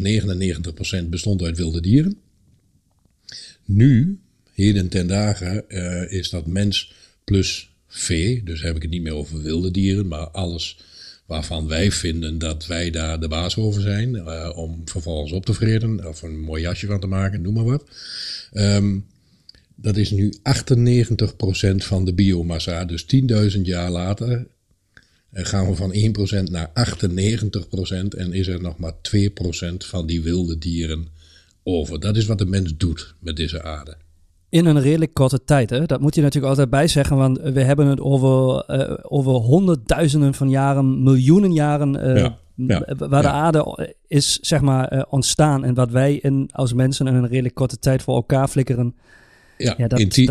99% 1.03 1.09
bestond 1.09 1.43
uit 1.43 1.57
wilde 1.57 1.81
dieren. 1.81 2.17
Nu, 3.65 4.21
heden 4.53 4.89
ten 4.89 5.07
dagen, 5.07 5.65
uh, 5.69 6.13
is 6.13 6.31
dat 6.31 6.47
mens 6.47 6.93
plus 7.25 7.71
vee. 7.87 8.43
Dus 8.43 8.63
heb 8.63 8.77
ik 8.77 8.83
het 8.83 8.91
niet 8.91 9.03
meer 9.03 9.15
over 9.15 9.43
wilde 9.43 9.71
dieren, 9.71 10.09
maar 10.09 10.31
alles 10.31 10.79
waarvan 11.27 11.67
wij 11.67 11.93
vinden 11.93 12.39
dat 12.39 12.67
wij 12.67 12.91
daar 12.91 13.21
de 13.21 13.29
baas 13.29 13.57
over 13.57 13.83
zijn. 13.83 14.15
Uh, 14.15 14.53
om 14.55 14.83
vervolgens 14.85 15.33
op 15.33 15.47
te 15.47 15.55
vreden 15.55 16.09
of 16.09 16.23
een 16.23 16.41
mooi 16.41 16.63
jasje 16.63 16.87
van 16.87 17.01
te 17.01 17.07
maken, 17.07 17.43
noem 17.43 17.55
maar 17.55 17.65
wat. 17.65 17.89
Um, 18.53 19.07
dat 19.75 19.97
is 19.97 20.11
nu 20.11 20.33
98% 20.33 20.41
van 21.77 22.05
de 22.05 22.15
biomassa. 22.15 22.85
Dus 22.85 23.07
10.000 23.57 23.61
jaar 23.63 23.91
later 23.91 24.47
eh, 25.33 25.45
gaan 25.45 25.67
we 25.67 25.75
van 25.75 25.93
1% 25.93 26.51
naar 26.51 26.71
98% 26.75 28.15
en 28.17 28.33
is 28.33 28.49
er 28.49 28.61
nog 28.61 28.79
maar 28.79 28.93
2% 29.03 29.85
van 29.85 30.07
die 30.07 30.23
wilde 30.23 30.59
dieren 30.59 31.09
over. 31.63 32.01
Dat 32.01 32.17
is 32.17 32.27
wat 32.27 32.39
de 32.39 32.47
mens 32.47 32.77
doet 32.77 33.15
met 33.19 33.37
deze 33.37 33.63
aarde. 33.63 33.97
In 34.49 34.67
een 34.67 34.81
redelijk 34.81 35.15
korte 35.15 35.45
tijd, 35.45 35.71
hè? 35.71 35.87
dat 35.87 36.01
moet 36.01 36.15
je 36.15 36.21
natuurlijk 36.21 36.49
altijd 36.49 36.71
bij 36.71 36.89
zeggen, 36.89 37.17
want 37.17 37.41
we 37.41 37.63
hebben 37.63 37.87
het 37.87 38.01
over, 38.01 38.65
uh, 38.69 38.99
over 39.03 39.33
honderdduizenden 39.33 40.35
van 40.35 40.51
jaren, 40.51 41.03
miljoenen 41.03 41.53
jaren, 41.53 41.95
uh, 41.95 42.27
ja, 42.55 42.95
waar 42.97 43.23
de 43.23 43.29
aarde 43.29 43.95
is 44.07 44.39
zeg 44.41 44.61
maar 44.61 44.93
uh, 44.93 45.03
ontstaan 45.09 45.65
en 45.65 45.75
wat 45.75 45.91
wij 45.91 46.15
in, 46.15 46.49
als 46.53 46.73
mensen 46.73 47.07
in 47.07 47.15
een 47.15 47.29
redelijk 47.29 47.55
korte 47.55 47.79
tijd 47.79 48.03
voor 48.03 48.15
elkaar 48.15 48.49
flikkeren. 48.49 48.95
Ja, 49.59 49.89
dat, 49.89 49.99
in 49.99 50.29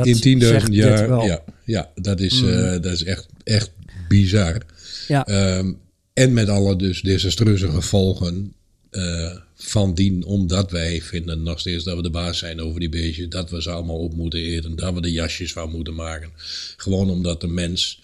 10.000 0.68 0.74
jaar, 0.74 1.24
ja, 1.26 1.42
ja, 1.64 1.90
dat 1.96 2.20
is, 2.20 2.42
mm. 2.42 2.82
dat 2.82 2.92
is 2.92 3.04
echt, 3.04 3.28
echt 3.44 3.72
bizar. 4.08 4.62
Ja. 5.08 5.58
Um, 5.58 5.80
en 6.14 6.34
met 6.34 6.50
alle 6.50 6.76
dus 6.76 7.02
desastreuze 7.02 7.72
gevolgen 7.72 8.54
uh, 8.92 9.36
van 9.54 9.94
dien, 9.94 10.24
omdat 10.24 10.72
wij 10.72 11.02
vinden 11.02 11.44
nog 11.44 11.60
steeds 11.60 11.84
dat 11.84 11.96
we 11.96 12.02
de 12.02 12.10
baas 12.10 12.38
zijn 12.38 12.62
over 12.62 12.80
die 12.80 12.90
beestjes, 12.90 13.30
dat 13.30 13.50
we 13.50 13.62
ze 13.62 13.72
allemaal 13.72 14.00
op 14.00 14.16
moeten 14.16 14.40
eten, 14.40 14.76
dat 14.76 14.94
we 14.94 15.02
de 15.02 15.12
jasjes 15.12 15.54
van 15.54 15.72
moeten 15.72 15.96
maken. 15.96 16.32
Gewoon 16.78 17.10
omdat 17.10 17.42
de 17.42 17.48
mens, 17.48 18.02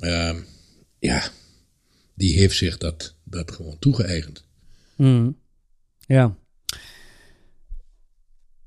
uh, 0.00 0.36
ja, 0.98 1.30
die 2.14 2.38
heeft 2.38 2.56
zich 2.56 2.78
dat, 2.78 3.14
dat 3.24 3.50
gewoon 3.50 3.78
toegeëigend. 3.78 4.44
Mm. 4.96 5.36
Ja. 6.06 6.36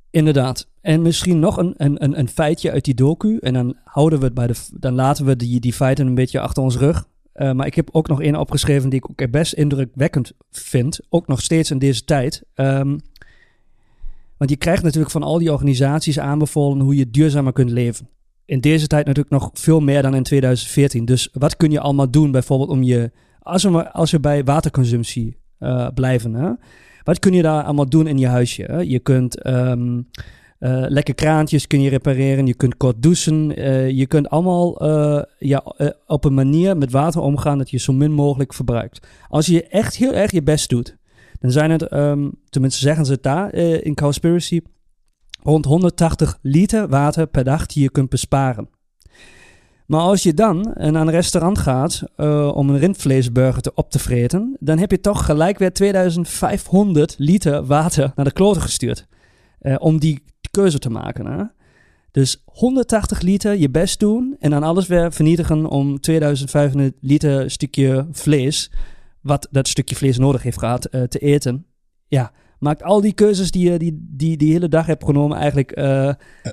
Inderdaad. 0.09 0.67
En 0.81 1.01
misschien 1.01 1.39
nog 1.39 1.57
een, 1.57 1.73
een, 1.77 2.19
een 2.19 2.29
feitje 2.29 2.71
uit 2.71 2.85
die 2.85 2.93
docu. 2.93 3.37
En 3.37 3.53
dan 3.53 3.77
houden 3.83 4.19
we 4.19 4.25
het 4.25 4.33
bij 4.33 4.47
de. 4.47 4.55
Dan 4.71 4.93
laten 4.93 5.25
we 5.25 5.35
die, 5.35 5.59
die 5.59 5.73
feiten 5.73 6.07
een 6.07 6.15
beetje 6.15 6.39
achter 6.39 6.63
ons 6.63 6.75
rug. 6.75 7.07
Uh, 7.35 7.51
maar 7.51 7.65
ik 7.65 7.75
heb 7.75 7.89
ook 7.91 8.07
nog 8.07 8.21
één 8.21 8.35
opgeschreven 8.35 8.89
die 8.89 8.99
ik 9.03 9.09
ook 9.09 9.31
best 9.31 9.53
indrukwekkend 9.53 10.31
vind. 10.51 10.99
Ook 11.09 11.27
nog 11.27 11.41
steeds 11.41 11.71
in 11.71 11.79
deze 11.79 12.03
tijd. 12.03 12.43
Um, 12.55 12.99
want 14.37 14.49
je 14.49 14.55
krijgt 14.55 14.83
natuurlijk 14.83 15.11
van 15.11 15.23
al 15.23 15.37
die 15.37 15.51
organisaties 15.51 16.19
aanbevolen 16.19 16.79
hoe 16.79 16.95
je 16.95 17.09
duurzamer 17.09 17.53
kunt 17.53 17.69
leven. 17.69 18.09
In 18.45 18.61
deze 18.61 18.87
tijd 18.87 19.05
natuurlijk 19.05 19.33
nog 19.33 19.49
veel 19.53 19.79
meer 19.79 20.01
dan 20.01 20.15
in 20.15 20.23
2014. 20.23 21.05
Dus 21.05 21.29
wat 21.33 21.57
kun 21.57 21.71
je 21.71 21.79
allemaal 21.79 22.11
doen 22.11 22.31
bijvoorbeeld 22.31 22.69
om 22.69 22.83
je... 22.83 23.11
Als 23.39 23.63
we, 23.63 23.91
als 23.91 24.11
we 24.11 24.19
bij 24.19 24.43
waterconsumptie 24.43 25.37
uh, 25.59 25.87
blijven, 25.93 26.33
hè? 26.33 26.51
wat 27.03 27.19
kun 27.19 27.33
je 27.33 27.41
daar 27.41 27.63
allemaal 27.63 27.89
doen 27.89 28.07
in 28.07 28.17
je 28.17 28.27
huisje? 28.27 28.83
Je 28.87 28.99
kunt... 28.99 29.47
Um, 29.47 30.07
uh, 30.59 30.85
lekker 30.87 31.15
kraantjes 31.15 31.67
kun 31.67 31.81
je 31.81 31.89
repareren, 31.89 32.45
je 32.45 32.53
kunt 32.53 32.77
kort 32.77 33.01
douchen. 33.01 33.59
Uh, 33.59 33.89
je 33.89 34.05
kunt 34.05 34.29
allemaal 34.29 34.87
uh, 34.87 35.21
ja, 35.39 35.63
op 36.07 36.25
een 36.25 36.33
manier 36.33 36.77
met 36.77 36.91
water 36.91 37.21
omgaan 37.21 37.57
dat 37.57 37.69
je 37.69 37.77
zo 37.77 37.93
min 37.93 38.11
mogelijk 38.11 38.53
verbruikt. 38.53 39.07
Als 39.29 39.45
je 39.45 39.67
echt 39.67 39.95
heel 39.95 40.13
erg 40.13 40.31
je 40.31 40.43
best 40.43 40.69
doet, 40.69 40.97
dan 41.39 41.51
zijn 41.51 41.71
het, 41.71 41.93
um, 41.93 42.31
tenminste 42.49 42.79
zeggen 42.79 43.05
ze 43.05 43.11
het 43.11 43.23
daar 43.23 43.53
in 43.53 43.95
Cowspiracy, 43.95 44.61
rond 45.43 45.65
180 45.65 46.37
liter 46.41 46.87
water 46.87 47.27
per 47.27 47.43
dag 47.43 47.65
die 47.65 47.83
je 47.83 47.91
kunt 47.91 48.09
besparen. 48.09 48.69
Maar 49.85 50.01
als 50.01 50.23
je 50.23 50.33
dan 50.33 50.73
naar 50.75 50.95
een 50.95 51.09
restaurant 51.09 51.57
gaat 51.57 52.03
om 52.53 52.69
een 52.69 52.77
rindvleesburger 52.77 53.61
te 53.61 53.71
op 53.73 53.91
te 53.91 53.99
vreten, 53.99 54.57
dan 54.59 54.77
heb 54.77 54.91
je 54.91 54.99
toch 54.99 55.25
gelijk 55.25 55.57
weer 55.57 55.73
2500 55.73 57.15
liter 57.17 57.65
water 57.65 58.11
naar 58.15 58.25
de 58.25 58.31
kloten 58.31 58.61
gestuurd. 58.61 59.07
om 59.79 59.99
die 59.99 60.23
keuze 60.55 60.79
te 60.79 60.89
maken. 60.89 61.25
Hè? 61.25 61.43
Dus 62.11 62.43
180 62.45 63.21
liter 63.21 63.55
je 63.55 63.69
best 63.69 63.99
doen 63.99 64.35
en 64.39 64.49
dan 64.49 64.63
alles 64.63 64.87
weer 64.87 65.13
vernietigen 65.13 65.65
om 65.65 65.99
2500 65.99 66.93
liter 67.01 67.51
stukje 67.51 68.07
vlees, 68.11 68.71
wat 69.21 69.47
dat 69.51 69.67
stukje 69.67 69.95
vlees 69.95 70.17
nodig 70.17 70.43
heeft 70.43 70.59
gehad, 70.59 70.87
uh, 70.91 71.03
te 71.03 71.19
eten. 71.19 71.65
Ja, 72.07 72.31
maakt 72.59 72.83
al 72.83 73.01
die 73.01 73.13
keuzes 73.13 73.51
die 73.51 73.71
je 73.71 73.77
die, 73.77 74.07
die, 74.11 74.37
die 74.37 74.51
hele 74.51 74.67
dag 74.67 74.85
hebt 74.85 75.03
genomen 75.03 75.37
eigenlijk... 75.37 75.77
Uh, 75.77 75.83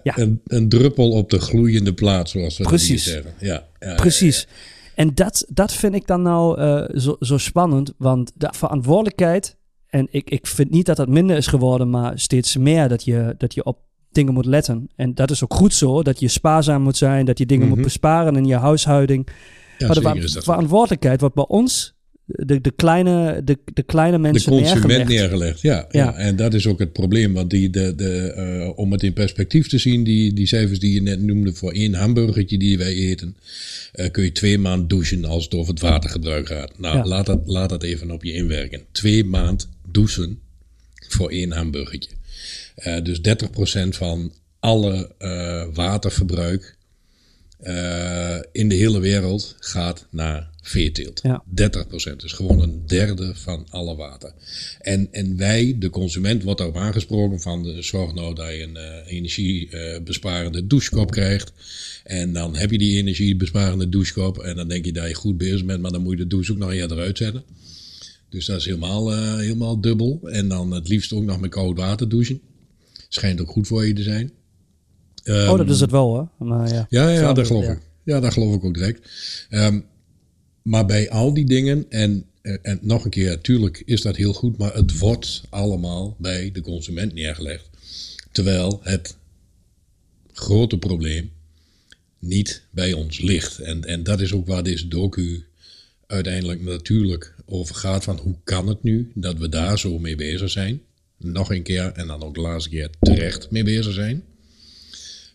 ja. 0.03 0.19
een, 0.19 0.41
een 0.45 0.69
druppel 0.69 1.11
op 1.11 1.31
de 1.31 1.39
gloeiende 1.39 1.95
plaat, 1.95 2.29
zoals 2.29 2.59
we 2.59 2.65
Precies. 2.65 3.05
zeggen. 3.05 3.33
Ja, 3.39 3.67
ja 3.79 3.95
Precies. 3.95 4.41
Ja, 4.41 4.93
en 4.95 5.15
dat, 5.15 5.47
dat 5.49 5.73
vind 5.73 5.95
ik 5.95 6.07
dan 6.07 6.23
nou 6.23 6.61
uh, 6.61 7.01
zo, 7.01 7.17
zo 7.21 7.39
spannend, 7.39 7.93
want 7.99 8.33
de 8.35 8.49
verantwoordelijkheid... 8.53 9.57
En 9.87 10.09
ik, 10.11 10.31
ik 10.31 10.47
vind 10.47 10.71
niet 10.71 10.87
dat 10.87 10.97
dat 10.97 11.09
minder 11.09 11.37
is 11.37 11.47
geworden, 11.47 11.91
maar 11.91 12.19
steeds 12.19 12.57
meer 12.57 12.89
dat 12.89 13.05
je, 13.05 13.35
dat 13.39 13.55
je 13.55 13.65
op 13.65 13.79
dingen 14.15 14.33
moet 14.33 14.47
letten. 14.47 14.89
En 14.97 15.15
dat 15.15 15.31
is 15.31 15.45
ook 15.45 15.55
goed 15.55 15.75
zo, 15.75 16.03
dat 16.03 16.21
je 16.21 16.29
spaarzaam 16.29 16.83
moet 16.83 16.97
zijn, 16.97 17.25
dat 17.25 17.39
je 17.39 17.47
dingen 17.47 17.67
moet 17.67 17.77
mhm. 17.77 17.85
besparen 17.85 18.37
in 18.37 18.45
je 18.45 18.57
huishouding. 18.57 19.29
Ja, 19.79 19.87
maar 19.87 20.15
de 20.15 20.41
verantwoordelijkheid 20.43 21.21
wordt 21.21 21.35
bij 21.35 21.47
ons, 21.49 21.95
de, 22.25 22.61
de, 22.61 22.71
kleine, 22.71 23.41
de, 23.45 23.59
de 23.75 23.83
kleine 23.83 24.19
mensen 24.19 24.53
De 24.53 24.59
consument 24.59 25.09
neergelegd, 25.09 25.61
ja, 25.61 25.87
ja. 25.91 26.15
En 26.15 26.37
dat 26.37 26.55
is 26.55 26.67
ook 26.67 26.79
het 26.79 26.93
probleem, 26.93 27.33
want 27.33 27.51
die, 27.51 27.71
de, 27.71 27.95
de, 27.95 28.35
uh, 28.67 28.79
om 28.79 28.93
het 28.93 29.03
in 29.03 29.13
perspectief 29.13 29.69
te 29.69 29.79
zien, 29.79 30.05
die, 30.05 30.33
die 30.33 30.47
cijfers 30.47 30.79
die 30.79 30.95
je 30.95 31.03
net 31.03 31.23
noemde 31.23 31.53
voor 31.53 31.73
één 31.73 31.95
hamburgertje 31.95 32.59
die 32.59 32.79
wij 32.79 32.95
eten, 32.95 33.37
uh, 33.95 34.11
kun 34.11 34.25
je 34.25 34.33
twee 34.33 34.59
maanden 34.59 34.89
douchen 34.89 35.25
als 35.25 35.45
het 35.45 35.55
over 35.55 35.73
het 35.73 35.83
watergebruik 35.83 36.47
gaat. 36.47 36.79
Nou, 36.79 37.09
laat, 37.09 37.27
dat, 37.27 37.41
laat 37.45 37.69
dat 37.69 37.83
even 37.83 38.11
op 38.11 38.25
je 38.25 38.33
inwerken. 38.33 38.81
Twee 38.93 39.25
maand 39.25 39.69
douchen 39.91 40.39
voor 41.09 41.31
één 41.31 41.53
hamburgertje. 41.53 42.11
Uh, 42.77 43.03
dus 43.03 43.21
30% 43.87 43.89
van 43.89 44.33
alle 44.59 45.15
uh, 45.19 45.75
waterverbruik 45.75 46.77
uh, 47.63 48.39
in 48.53 48.69
de 48.69 48.75
hele 48.75 49.01
wereld 49.01 49.57
gaat 49.59 50.07
naar 50.11 50.51
veeteelt. 50.63 51.21
Ja. 51.23 51.45
30%. 51.49 52.17
Dus 52.17 52.33
gewoon 52.33 52.61
een 52.61 52.87
derde 52.87 53.35
van 53.35 53.67
alle 53.71 53.97
water. 53.97 54.33
En, 54.81 55.09
en 55.13 55.37
wij, 55.37 55.77
de 55.79 55.91
consument, 55.91 56.43
wordt 56.43 56.59
daarop 56.59 56.77
aangesproken 56.77 57.41
van 57.41 57.63
de, 57.63 57.83
zorg 57.83 58.15
nou 58.15 58.35
dat 58.35 58.49
je 58.49 58.63
een 58.63 59.05
energiebesparende 59.07 60.67
douchekop 60.67 61.11
krijgt. 61.11 61.53
En 62.05 62.33
dan 62.33 62.57
heb 62.57 62.71
je 62.71 62.79
die 62.79 62.99
energiebesparende 62.99 63.89
douchekop 63.89 64.39
en 64.39 64.57
dan 64.57 64.69
denk 64.69 64.85
je 64.85 64.93
dat 64.93 65.09
je 65.09 65.15
goed 65.15 65.37
bezig 65.37 65.65
bent, 65.65 65.81
maar 65.81 65.93
dan 65.93 66.03
moet 66.03 66.19
je 66.19 66.23
de 66.23 66.27
douche 66.27 66.53
ook 66.53 66.59
nog 66.59 66.73
eerder 66.73 66.99
uitzetten. 66.99 67.45
Dus 68.29 68.47
dat 68.47 68.59
is 68.59 68.65
helemaal, 68.65 69.13
uh, 69.13 69.37
helemaal 69.37 69.81
dubbel. 69.81 70.21
En 70.23 70.49
dan 70.49 70.71
het 70.71 70.89
liefst 70.89 71.13
ook 71.13 71.25
nog 71.25 71.41
met 71.41 71.51
koud 71.51 71.77
water 71.77 72.09
douchen. 72.09 72.41
Schijnt 73.15 73.41
ook 73.41 73.51
goed 73.51 73.67
voor 73.67 73.87
je 73.87 73.93
te 73.93 74.03
zijn. 74.03 74.33
Um, 75.25 75.49
oh, 75.49 75.57
dat 75.57 75.71
is 75.71 75.81
het 75.81 75.91
wel, 75.91 76.17
hè? 76.17 76.45
Maar 76.45 76.69
ja, 76.69 76.87
ja, 76.89 77.09
ja 77.09 77.33
dat 77.33 77.47
geloof 77.47 77.69
ik. 77.69 77.79
Ja, 78.05 78.21
dat 78.21 78.33
geloof 78.33 78.55
ik 78.55 78.65
ook 78.65 78.75
direct. 78.75 79.11
Um, 79.51 79.85
maar 80.63 80.87
bij 80.87 81.11
al 81.11 81.35
die 81.35 81.45
dingen, 81.45 81.87
en, 81.89 82.25
en 82.43 82.79
nog 82.83 83.05
een 83.05 83.11
keer, 83.11 83.29
natuurlijk 83.29 83.83
is 83.85 84.01
dat 84.01 84.17
heel 84.17 84.33
goed, 84.33 84.59
maar 84.59 84.75
het 84.75 84.99
wordt 84.99 85.43
allemaal 85.51 86.17
bij 86.19 86.51
de 86.53 86.61
consument 86.61 87.15
neergelegd. 87.15 87.69
Terwijl 88.33 88.81
het 88.83 89.17
grote 90.33 90.79
probleem 90.79 91.31
niet 92.19 92.63
bij 92.71 92.93
ons 92.93 93.21
ligt. 93.21 93.59
En, 93.59 93.85
en 93.85 94.03
dat 94.03 94.21
is 94.21 94.33
ook 94.33 94.47
waar 94.47 94.63
deze 94.63 94.89
docu 94.89 95.45
uiteindelijk 96.07 96.63
natuurlijk 96.63 97.35
over 97.47 97.75
gaat 97.75 98.05
van 98.05 98.19
hoe 98.19 98.37
kan 98.45 98.67
het 98.69 98.83
nu 98.83 99.11
dat 99.15 99.39
we 99.39 99.49
daar 99.49 99.79
zo 99.79 99.99
mee 99.99 100.17
bezig 100.17 100.51
zijn. 100.51 100.83
Nog 101.23 101.51
een 101.51 101.63
keer 101.63 101.93
en 101.93 102.07
dan 102.07 102.23
ook 102.23 102.35
de 102.35 102.41
laatste 102.41 102.71
keer 102.71 102.91
terecht 103.01 103.51
mee 103.51 103.65
bezig 103.65 103.93
zijn. 103.93 104.25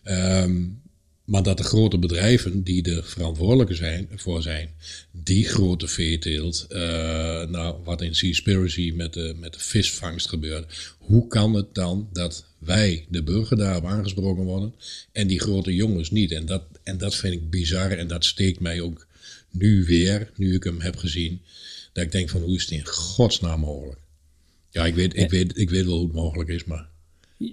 Um, 0.04 0.80
maar 1.28 1.42
dat 1.42 1.56
de 1.56 1.62
grote 1.62 1.98
bedrijven 1.98 2.62
die 2.62 2.82
er 2.82 3.04
verantwoordelijk 3.04 3.74
zijn, 3.74 4.08
voor 4.14 4.42
zijn, 4.42 4.70
die 5.12 5.44
grote 5.44 5.88
veeteelt, 5.88 6.66
uh, 6.70 6.78
nou, 7.46 7.76
wat 7.84 8.02
in 8.02 8.14
Seaspiracy 8.14 8.92
met 8.94 9.12
de, 9.12 9.34
met 9.38 9.52
de 9.52 9.60
visvangst 9.60 10.28
gebeurt. 10.28 10.94
Hoe 10.98 11.26
kan 11.26 11.54
het 11.54 11.74
dan 11.74 12.08
dat 12.12 12.44
wij, 12.58 13.06
de 13.08 13.22
burger, 13.22 13.56
daarop 13.56 13.84
aangesproken 13.84 14.44
worden 14.44 14.74
en 15.12 15.26
die 15.26 15.40
grote 15.40 15.74
jongens 15.74 16.10
niet? 16.10 16.32
En 16.32 16.46
dat, 16.46 16.62
en 16.82 16.98
dat 16.98 17.14
vind 17.14 17.34
ik 17.34 17.50
bizar 17.50 17.90
en 17.90 18.06
dat 18.06 18.24
steekt 18.24 18.60
mij 18.60 18.80
ook 18.80 19.06
nu 19.50 19.84
weer, 19.84 20.30
nu 20.36 20.54
ik 20.54 20.64
hem 20.64 20.80
heb 20.80 20.96
gezien, 20.96 21.40
dat 21.92 22.04
ik 22.04 22.12
denk 22.12 22.28
van 22.28 22.42
hoe 22.42 22.56
is 22.56 22.62
het 22.62 22.70
in 22.70 22.86
godsnaam 22.86 23.60
mogelijk? 23.60 24.00
Ja, 24.70 24.84
ik 24.84 24.94
weet, 24.94 25.16
ik 25.16 25.30
weet, 25.30 25.58
ik 25.58 25.70
weet 25.70 25.84
wel 25.84 25.94
hoe 25.94 26.06
het 26.06 26.14
mogelijk 26.14 26.48
is, 26.48 26.64
maar 26.64 26.88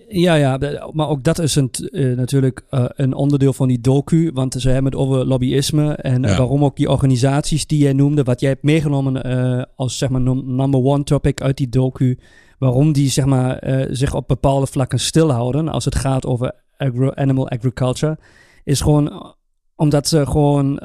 Ja, 0.09 0.35
ja, 0.35 0.59
maar 0.91 1.09
ook 1.09 1.23
dat 1.23 1.39
is 1.39 1.55
een, 1.55 1.69
uh, 1.79 2.15
natuurlijk 2.15 2.65
uh, 2.71 2.85
een 2.87 3.13
onderdeel 3.13 3.53
van 3.53 3.67
die 3.67 3.81
docu. 3.81 4.31
Want 4.33 4.53
ze 4.53 4.69
hebben 4.69 4.91
het 4.91 5.01
over 5.01 5.25
lobbyisme 5.25 5.93
en 5.93 6.21
ja. 6.21 6.37
waarom 6.37 6.63
ook 6.63 6.75
die 6.75 6.89
organisaties 6.89 7.67
die 7.67 7.79
jij 7.79 7.93
noemde, 7.93 8.23
wat 8.23 8.39
jij 8.39 8.49
hebt 8.49 8.63
meegenomen 8.63 9.27
uh, 9.27 9.63
als 9.75 9.97
zeg 9.97 10.09
maar 10.09 10.21
number 10.21 10.83
one 10.83 11.03
topic 11.03 11.41
uit 11.41 11.57
die 11.57 11.69
docu, 11.69 12.19
waarom 12.57 12.91
die 12.91 13.09
zeg 13.09 13.25
maar 13.25 13.63
zich 13.91 14.13
op 14.13 14.27
bepaalde 14.27 14.67
vlakken 14.67 14.99
stilhouden 14.99 15.67
als 15.67 15.85
het 15.85 15.95
gaat 15.95 16.25
over 16.25 16.51
agro, 16.77 17.11
animal 17.13 17.49
agriculture, 17.49 18.17
is 18.63 18.81
gewoon 18.81 19.35
omdat 19.75 20.07
ze 20.07 20.25
gewoon, 20.25 20.79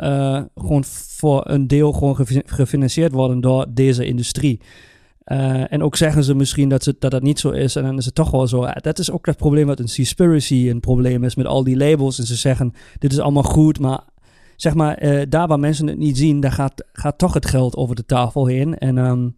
gewoon 0.54 0.84
voor 0.84 1.50
een 1.50 1.66
deel 1.66 1.92
gewoon 1.92 2.16
gefinancierd 2.46 3.12
worden 3.12 3.40
door 3.40 3.66
deze 3.74 4.04
industrie. 4.04 4.60
Uh, 5.32 5.72
en 5.72 5.82
ook 5.82 5.96
zeggen 5.96 6.24
ze 6.24 6.34
misschien 6.34 6.68
dat, 6.68 6.82
ze, 6.82 6.96
dat 6.98 7.10
dat 7.10 7.22
niet 7.22 7.38
zo 7.38 7.50
is. 7.50 7.76
En 7.76 7.82
dan 7.82 7.98
is 7.98 8.04
het 8.04 8.14
toch 8.14 8.30
wel 8.30 8.46
zo. 8.46 8.66
Dat 8.74 8.98
is 8.98 9.10
ook 9.10 9.26
het 9.26 9.36
probleem 9.36 9.66
wat 9.66 9.78
een 9.78 9.88
Seaspiracy 9.88 10.68
een 10.68 10.80
probleem 10.80 11.24
is 11.24 11.34
met 11.34 11.46
al 11.46 11.64
die 11.64 11.76
labels. 11.76 12.18
En 12.18 12.26
ze 12.26 12.36
zeggen, 12.36 12.72
dit 12.98 13.12
is 13.12 13.18
allemaal 13.18 13.42
goed, 13.42 13.78
maar 13.78 14.00
zeg 14.56 14.74
maar, 14.74 15.02
uh, 15.02 15.22
daar 15.28 15.48
waar 15.48 15.58
mensen 15.58 15.86
het 15.86 15.98
niet 15.98 16.18
zien, 16.18 16.40
daar 16.40 16.52
gaat, 16.52 16.84
gaat 16.92 17.18
toch 17.18 17.34
het 17.34 17.46
geld 17.46 17.76
over 17.76 17.96
de 17.96 18.06
tafel 18.06 18.46
heen. 18.46 18.78
En 18.78 18.96
um, 18.98 19.36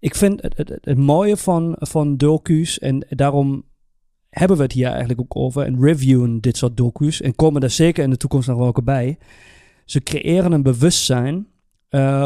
ik 0.00 0.14
vind 0.14 0.42
het, 0.42 0.56
het, 0.56 0.78
het, 0.80 0.98
mooie 0.98 1.36
van, 1.36 1.76
van 1.78 2.16
docu's, 2.16 2.78
en 2.78 3.06
daarom 3.08 3.64
hebben 4.30 4.56
we 4.56 4.62
het 4.62 4.72
hier 4.72 4.88
eigenlijk 4.88 5.20
ook 5.20 5.36
over, 5.36 5.62
en 5.62 5.80
reviewen 5.80 6.40
dit 6.40 6.56
soort 6.56 6.76
docu's, 6.76 7.20
en 7.20 7.34
komen 7.34 7.62
er 7.62 7.70
zeker 7.70 8.04
in 8.04 8.10
de 8.10 8.16
toekomst 8.16 8.48
nog 8.48 8.58
wel 8.58 8.74
bij. 8.84 9.18
Ze 9.84 10.02
creëren 10.02 10.52
een 10.52 10.62
bewustzijn 10.62 11.46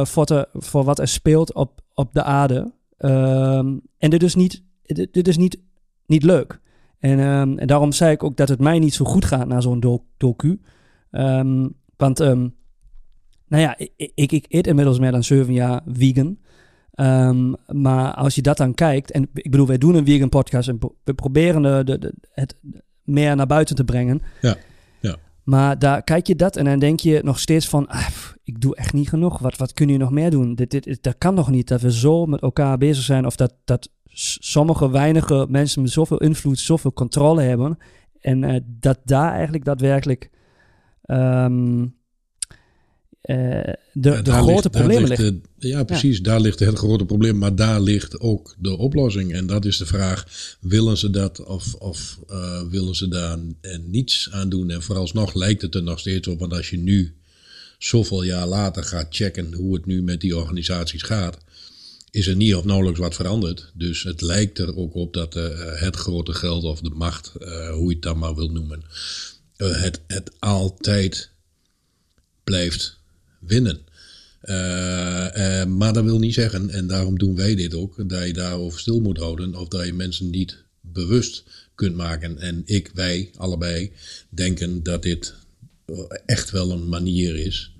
voor, 0.02 0.24
te, 0.24 0.48
voor 0.52 0.84
wat 0.84 0.98
er 0.98 1.08
speelt 1.08 1.54
op, 1.54 1.81
op 1.94 2.12
de 2.12 2.22
aarde. 2.22 2.72
Um, 2.98 3.82
en 3.98 4.10
dit 4.10 4.22
is 4.22 4.34
niet, 4.34 4.62
dit, 5.10 5.28
is 5.28 5.36
niet, 5.36 5.58
niet 6.06 6.22
leuk. 6.22 6.60
En, 6.98 7.18
um, 7.18 7.58
en 7.58 7.66
daarom 7.66 7.92
zei 7.92 8.12
ik 8.12 8.22
ook 8.22 8.36
dat 8.36 8.48
het 8.48 8.60
mij 8.60 8.78
niet 8.78 8.94
zo 8.94 9.04
goed 9.04 9.24
gaat 9.24 9.46
na 9.46 9.60
zo'n 9.60 9.80
do 9.80 10.04
docu. 10.16 10.60
Um, 11.10 11.74
want, 11.96 12.18
nou 12.18 13.62
ja, 13.62 13.78
ik, 13.96 14.32
ik, 14.32 14.46
eet 14.48 14.66
inmiddels 14.66 14.98
meer 14.98 15.12
dan 15.12 15.24
zeven 15.24 15.52
jaar 15.52 15.82
vegan. 15.86 16.38
maar 17.66 18.14
als 18.14 18.34
je 18.34 18.42
dat 18.42 18.56
dan 18.56 18.74
kijkt, 18.74 19.10
en 19.10 19.28
ik 19.34 19.50
bedoel, 19.50 19.66
wij 19.66 19.78
doen 19.78 19.94
een 19.94 20.06
vegan 20.06 20.28
podcast 20.28 20.68
en 20.68 20.78
we 21.04 21.14
proberen 21.14 21.84
de, 21.84 21.98
de, 21.98 22.14
het 22.30 22.56
meer 23.04 23.36
naar 23.36 23.46
buiten 23.46 23.76
te 23.76 23.84
brengen. 23.84 24.22
Ja. 24.40 24.56
Maar 25.44 25.78
daar 25.78 26.02
kijk 26.02 26.26
je 26.26 26.36
dat 26.36 26.56
en 26.56 26.64
dan 26.64 26.78
denk 26.78 27.00
je 27.00 27.20
nog 27.24 27.38
steeds 27.38 27.68
van, 27.68 27.88
ah, 27.88 28.08
ik 28.44 28.60
doe 28.60 28.76
echt 28.76 28.92
niet 28.92 29.08
genoeg. 29.08 29.38
Wat, 29.38 29.56
wat 29.56 29.72
kun 29.72 29.88
je 29.88 29.98
nog 29.98 30.10
meer 30.10 30.30
doen? 30.30 30.54
Dit, 30.54 30.70
dit, 30.70 31.02
dat 31.02 31.18
kan 31.18 31.34
nog 31.34 31.50
niet, 31.50 31.68
dat 31.68 31.80
we 31.80 31.92
zo 31.92 32.26
met 32.26 32.40
elkaar 32.40 32.78
bezig 32.78 33.04
zijn. 33.04 33.26
Of 33.26 33.36
dat, 33.36 33.54
dat 33.64 33.90
sommige 34.40 34.90
weinige 34.90 35.46
mensen 35.48 35.82
met 35.82 35.90
zoveel 35.90 36.18
invloed, 36.18 36.58
zoveel 36.58 36.92
controle 36.92 37.42
hebben. 37.42 37.78
En 38.20 38.42
uh, 38.42 38.60
dat 38.66 38.98
daar 39.04 39.32
eigenlijk 39.32 39.64
daadwerkelijk 39.64 40.30
um, 41.06 41.94
uh, 43.22 43.60
de, 43.92 44.22
de 44.22 44.32
grote 44.32 44.52
ligt, 44.52 44.70
problemen 44.70 45.08
liggen. 45.08 45.42
Ja, 45.58 45.84
precies. 45.84 46.16
Ja. 46.16 46.22
Daar 46.22 46.40
ligt 46.40 46.58
het 46.58 46.78
grote 46.78 47.04
probleem. 47.04 47.38
Maar 47.38 47.54
daar 47.54 47.80
ligt 47.80 48.20
ook 48.20 48.54
de 48.58 48.76
oplossing. 48.76 49.32
En 49.32 49.46
dat 49.46 49.64
is 49.64 49.76
de 49.76 49.86
vraag: 49.86 50.26
willen 50.60 50.98
ze 50.98 51.10
dat 51.10 51.44
of, 51.44 51.74
of 51.74 52.18
uh, 52.30 52.62
willen 52.70 52.94
ze 52.94 53.08
daar 53.08 53.38
niets 53.86 54.28
aan 54.30 54.48
doen? 54.48 54.70
En 54.70 54.82
vooralsnog 54.82 55.34
lijkt 55.34 55.62
het 55.62 55.74
er 55.74 55.82
nog 55.82 55.98
steeds 55.98 56.28
op. 56.28 56.38
Want 56.38 56.52
als 56.52 56.70
je 56.70 56.78
nu 56.78 57.14
zoveel 57.78 58.22
jaar 58.22 58.46
later 58.46 58.84
gaat 58.84 59.06
checken 59.10 59.54
hoe 59.54 59.74
het 59.74 59.86
nu 59.86 60.02
met 60.02 60.20
die 60.20 60.36
organisaties 60.36 61.02
gaat, 61.02 61.38
is 62.10 62.26
er 62.26 62.36
niet 62.36 62.54
of 62.54 62.64
nauwelijks 62.64 63.00
wat 63.00 63.14
veranderd. 63.14 63.70
Dus 63.74 64.02
het 64.02 64.20
lijkt 64.20 64.58
er 64.58 64.76
ook 64.76 64.94
op 64.94 65.14
dat 65.14 65.36
uh, 65.36 65.44
het 65.74 65.96
grote 65.96 66.34
geld 66.34 66.64
of 66.64 66.80
de 66.80 66.90
macht, 66.90 67.32
uh, 67.38 67.70
hoe 67.70 67.88
je 67.88 67.94
het 67.94 68.02
dan 68.02 68.18
maar 68.18 68.34
wilt 68.34 68.52
noemen, 68.52 68.82
het, 69.56 70.00
het 70.06 70.30
altijd 70.38 71.30
blijft 72.44 73.00
winnen. 73.46 73.78
Uh, 74.42 75.64
maar 75.64 75.92
dat 75.92 76.04
wil 76.04 76.18
niet 76.18 76.34
zeggen, 76.34 76.70
en 76.70 76.86
daarom 76.86 77.18
doen 77.18 77.36
wij 77.36 77.54
dit 77.54 77.74
ook, 77.74 78.08
dat 78.08 78.26
je 78.26 78.32
daarover 78.32 78.80
stil 78.80 79.00
moet 79.00 79.18
houden 79.18 79.54
of 79.54 79.68
dat 79.68 79.86
je 79.86 79.92
mensen 79.92 80.30
niet 80.30 80.64
bewust 80.80 81.44
kunt 81.74 81.96
maken. 81.96 82.38
En 82.38 82.62
ik, 82.64 82.90
wij, 82.94 83.30
allebei 83.36 83.92
denken 84.28 84.82
dat 84.82 85.02
dit 85.02 85.34
echt 86.26 86.50
wel 86.50 86.70
een 86.70 86.88
manier 86.88 87.36
is 87.36 87.72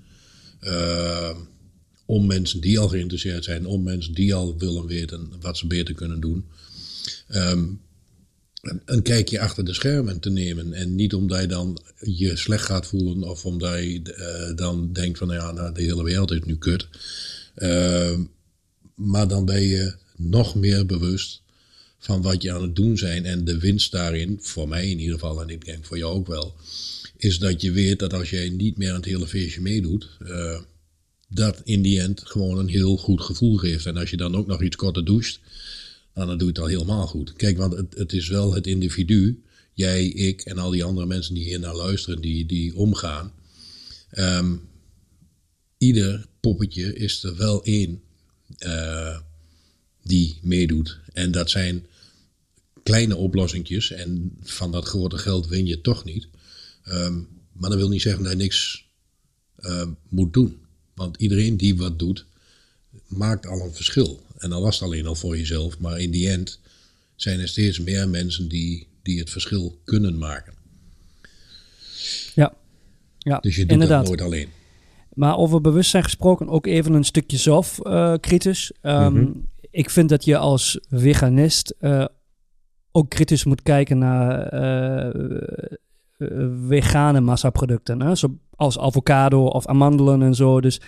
om 2.05 2.25
mensen 2.25 2.61
die 2.61 2.79
al 2.79 2.87
geïnteresseerd 2.87 3.43
zijn, 3.43 3.65
om 3.65 3.83
mensen 3.83 4.13
die 4.13 4.33
al 4.33 4.57
willen 4.57 4.85
weten 4.85 5.31
wat 5.41 5.57
ze 5.57 5.67
beter 5.67 5.93
kunnen 5.93 6.19
doen. 6.19 6.45
Um, 7.35 7.81
een 8.85 9.01
kijkje 9.01 9.39
achter 9.39 9.65
de 9.65 9.73
schermen 9.73 10.19
te 10.19 10.29
nemen. 10.29 10.73
En 10.73 10.95
niet 10.95 11.13
omdat 11.13 11.41
je 11.41 11.47
dan 11.47 11.81
je 11.99 12.35
slecht 12.35 12.65
gaat 12.65 12.87
voelen 12.87 13.23
of 13.23 13.45
omdat 13.45 13.79
je 13.79 14.01
uh, 14.49 14.57
dan 14.57 14.93
denkt 14.93 15.17
van 15.17 15.29
ja, 15.29 15.51
nou, 15.51 15.73
de 15.73 15.81
hele 15.81 16.03
wereld 16.03 16.31
is 16.31 16.39
nu 16.43 16.57
kut. 16.57 16.87
Uh, 17.55 18.19
maar 18.95 19.27
dan 19.27 19.45
ben 19.45 19.61
je 19.61 19.95
nog 20.15 20.55
meer 20.55 20.85
bewust 20.85 21.41
van 21.99 22.21
wat 22.21 22.41
je 22.41 22.53
aan 22.53 22.61
het 22.61 22.75
doen 22.75 22.97
zijn. 22.97 23.25
En 23.25 23.45
de 23.45 23.57
winst 23.57 23.91
daarin, 23.91 24.37
voor 24.41 24.67
mij 24.67 24.89
in 24.89 24.99
ieder 24.99 25.13
geval, 25.13 25.41
en 25.41 25.49
ik 25.49 25.65
denk 25.65 25.85
voor 25.85 25.97
jou 25.97 26.13
ook 26.13 26.27
wel, 26.27 26.55
is 27.17 27.39
dat 27.39 27.61
je 27.61 27.71
weet 27.71 27.99
dat 27.99 28.13
als 28.13 28.29
jij 28.29 28.49
niet 28.49 28.77
meer 28.77 28.89
aan 28.89 28.95
het 28.95 29.05
hele 29.05 29.27
feestje 29.27 29.61
meedoet, 29.61 30.09
uh, 30.19 30.59
dat 31.29 31.61
in 31.63 31.81
die 31.81 31.99
end 31.99 32.21
gewoon 32.25 32.57
een 32.57 32.67
heel 32.67 32.97
goed 32.97 33.21
gevoel 33.21 33.57
geeft. 33.57 33.85
En 33.85 33.97
als 33.97 34.09
je 34.09 34.17
dan 34.17 34.35
ook 34.35 34.47
nog 34.47 34.61
iets 34.61 34.75
korter 34.75 35.05
doucht, 35.05 35.39
nou, 36.13 36.27
dan 36.27 36.37
doe 36.37 36.47
je 36.47 36.53
het 36.53 36.59
al 36.59 36.67
helemaal 36.67 37.07
goed. 37.07 37.33
Kijk, 37.33 37.57
want 37.57 37.73
het, 37.73 37.93
het 37.97 38.13
is 38.13 38.27
wel 38.27 38.53
het 38.53 38.67
individu, 38.67 39.43
jij, 39.73 40.05
ik 40.05 40.41
en 40.41 40.57
al 40.57 40.71
die 40.71 40.83
andere 40.83 41.07
mensen 41.07 41.33
die 41.33 41.43
hier 41.43 41.59
naar 41.59 41.75
luisteren, 41.75 42.21
die, 42.21 42.45
die 42.45 42.75
omgaan. 42.75 43.31
Um, 44.17 44.61
ieder 45.77 46.25
poppetje 46.39 46.95
is 46.95 47.23
er 47.23 47.35
wel 47.35 47.63
één 47.63 48.01
uh, 48.59 49.19
die 50.03 50.39
meedoet. 50.41 50.99
En 51.13 51.31
dat 51.31 51.49
zijn 51.49 51.85
kleine 52.83 53.15
oplossingjes. 53.15 53.91
En 53.91 54.37
van 54.41 54.71
dat 54.71 54.85
grote 54.85 55.17
geld 55.17 55.47
win 55.47 55.65
je 55.65 55.81
toch 55.81 56.03
niet. 56.03 56.27
Um, 56.85 57.27
maar 57.53 57.69
dat 57.69 57.79
wil 57.79 57.89
niet 57.89 58.01
zeggen 58.01 58.23
dat 58.23 58.31
je 58.31 58.37
niks 58.37 58.85
uh, 59.59 59.87
moet 60.09 60.33
doen. 60.33 60.57
Want 60.95 61.17
iedereen 61.17 61.57
die 61.57 61.75
wat 61.75 61.99
doet, 61.99 62.25
maakt 63.07 63.47
al 63.47 63.61
een 63.61 63.73
verschil. 63.73 64.21
En 64.37 64.49
dan 64.49 64.61
was 64.61 64.79
het 64.79 64.83
alleen 64.83 65.07
al 65.07 65.15
voor 65.15 65.37
jezelf. 65.37 65.79
Maar 65.79 65.99
in 65.99 66.11
die 66.11 66.29
end 66.29 66.59
zijn 67.15 67.39
er 67.39 67.47
steeds 67.47 67.79
meer 67.79 68.09
mensen 68.09 68.47
die, 68.47 68.87
die 69.01 69.19
het 69.19 69.29
verschil 69.29 69.79
kunnen 69.83 70.17
maken. 70.17 70.53
Ja, 72.35 72.53
ja 73.17 73.39
dus 73.39 73.55
je 73.55 73.61
doet 73.61 73.71
inderdaad. 73.71 73.99
dat 73.99 74.07
nooit 74.07 74.21
alleen. 74.21 74.49
Maar 75.13 75.37
over 75.37 75.61
bewustzijn 75.61 76.03
gesproken, 76.03 76.49
ook 76.49 76.65
even 76.65 76.93
een 76.93 77.03
stukje 77.03 77.37
zelf 77.37 77.79
uh, 77.83 78.13
kritisch. 78.19 78.71
Um, 78.81 79.13
mm 79.13 79.15
-hmm. 79.15 79.51
Ik 79.71 79.89
vind 79.89 80.09
dat 80.09 80.25
je 80.25 80.37
als 80.37 80.79
veganist 80.89 81.75
uh, 81.81 82.05
ook 82.91 83.09
kritisch 83.09 83.43
moet 83.43 83.61
kijken 83.61 83.97
naar 83.97 84.53
uh, 84.53 86.49
vegane 86.67 87.21
massaproducten. 87.21 88.01
Hè? 88.01 88.15
Zoals 88.15 88.79
avocado 88.79 89.45
of 89.45 89.67
amandelen 89.67 90.21
en 90.21 90.35
zo. 90.35 90.61
Dus 90.61 90.81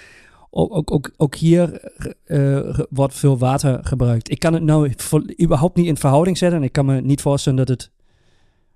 ook, 0.57 0.91
ook, 0.91 1.11
ook, 1.17 1.35
hier 1.35 1.91
uh, 2.25 2.79
wordt 2.89 3.13
veel 3.13 3.37
water 3.37 3.79
gebruikt. 3.83 4.31
Ik 4.31 4.39
kan 4.39 4.53
het 4.53 4.63
nou 4.63 4.93
überhaupt 5.41 5.75
niet 5.75 5.85
in 5.85 5.97
verhouding 5.97 6.37
zetten. 6.37 6.63
Ik 6.63 6.71
kan 6.71 6.85
me 6.85 7.01
niet 7.01 7.21
voorstellen 7.21 7.57
dat 7.57 7.67
het. 7.67 7.91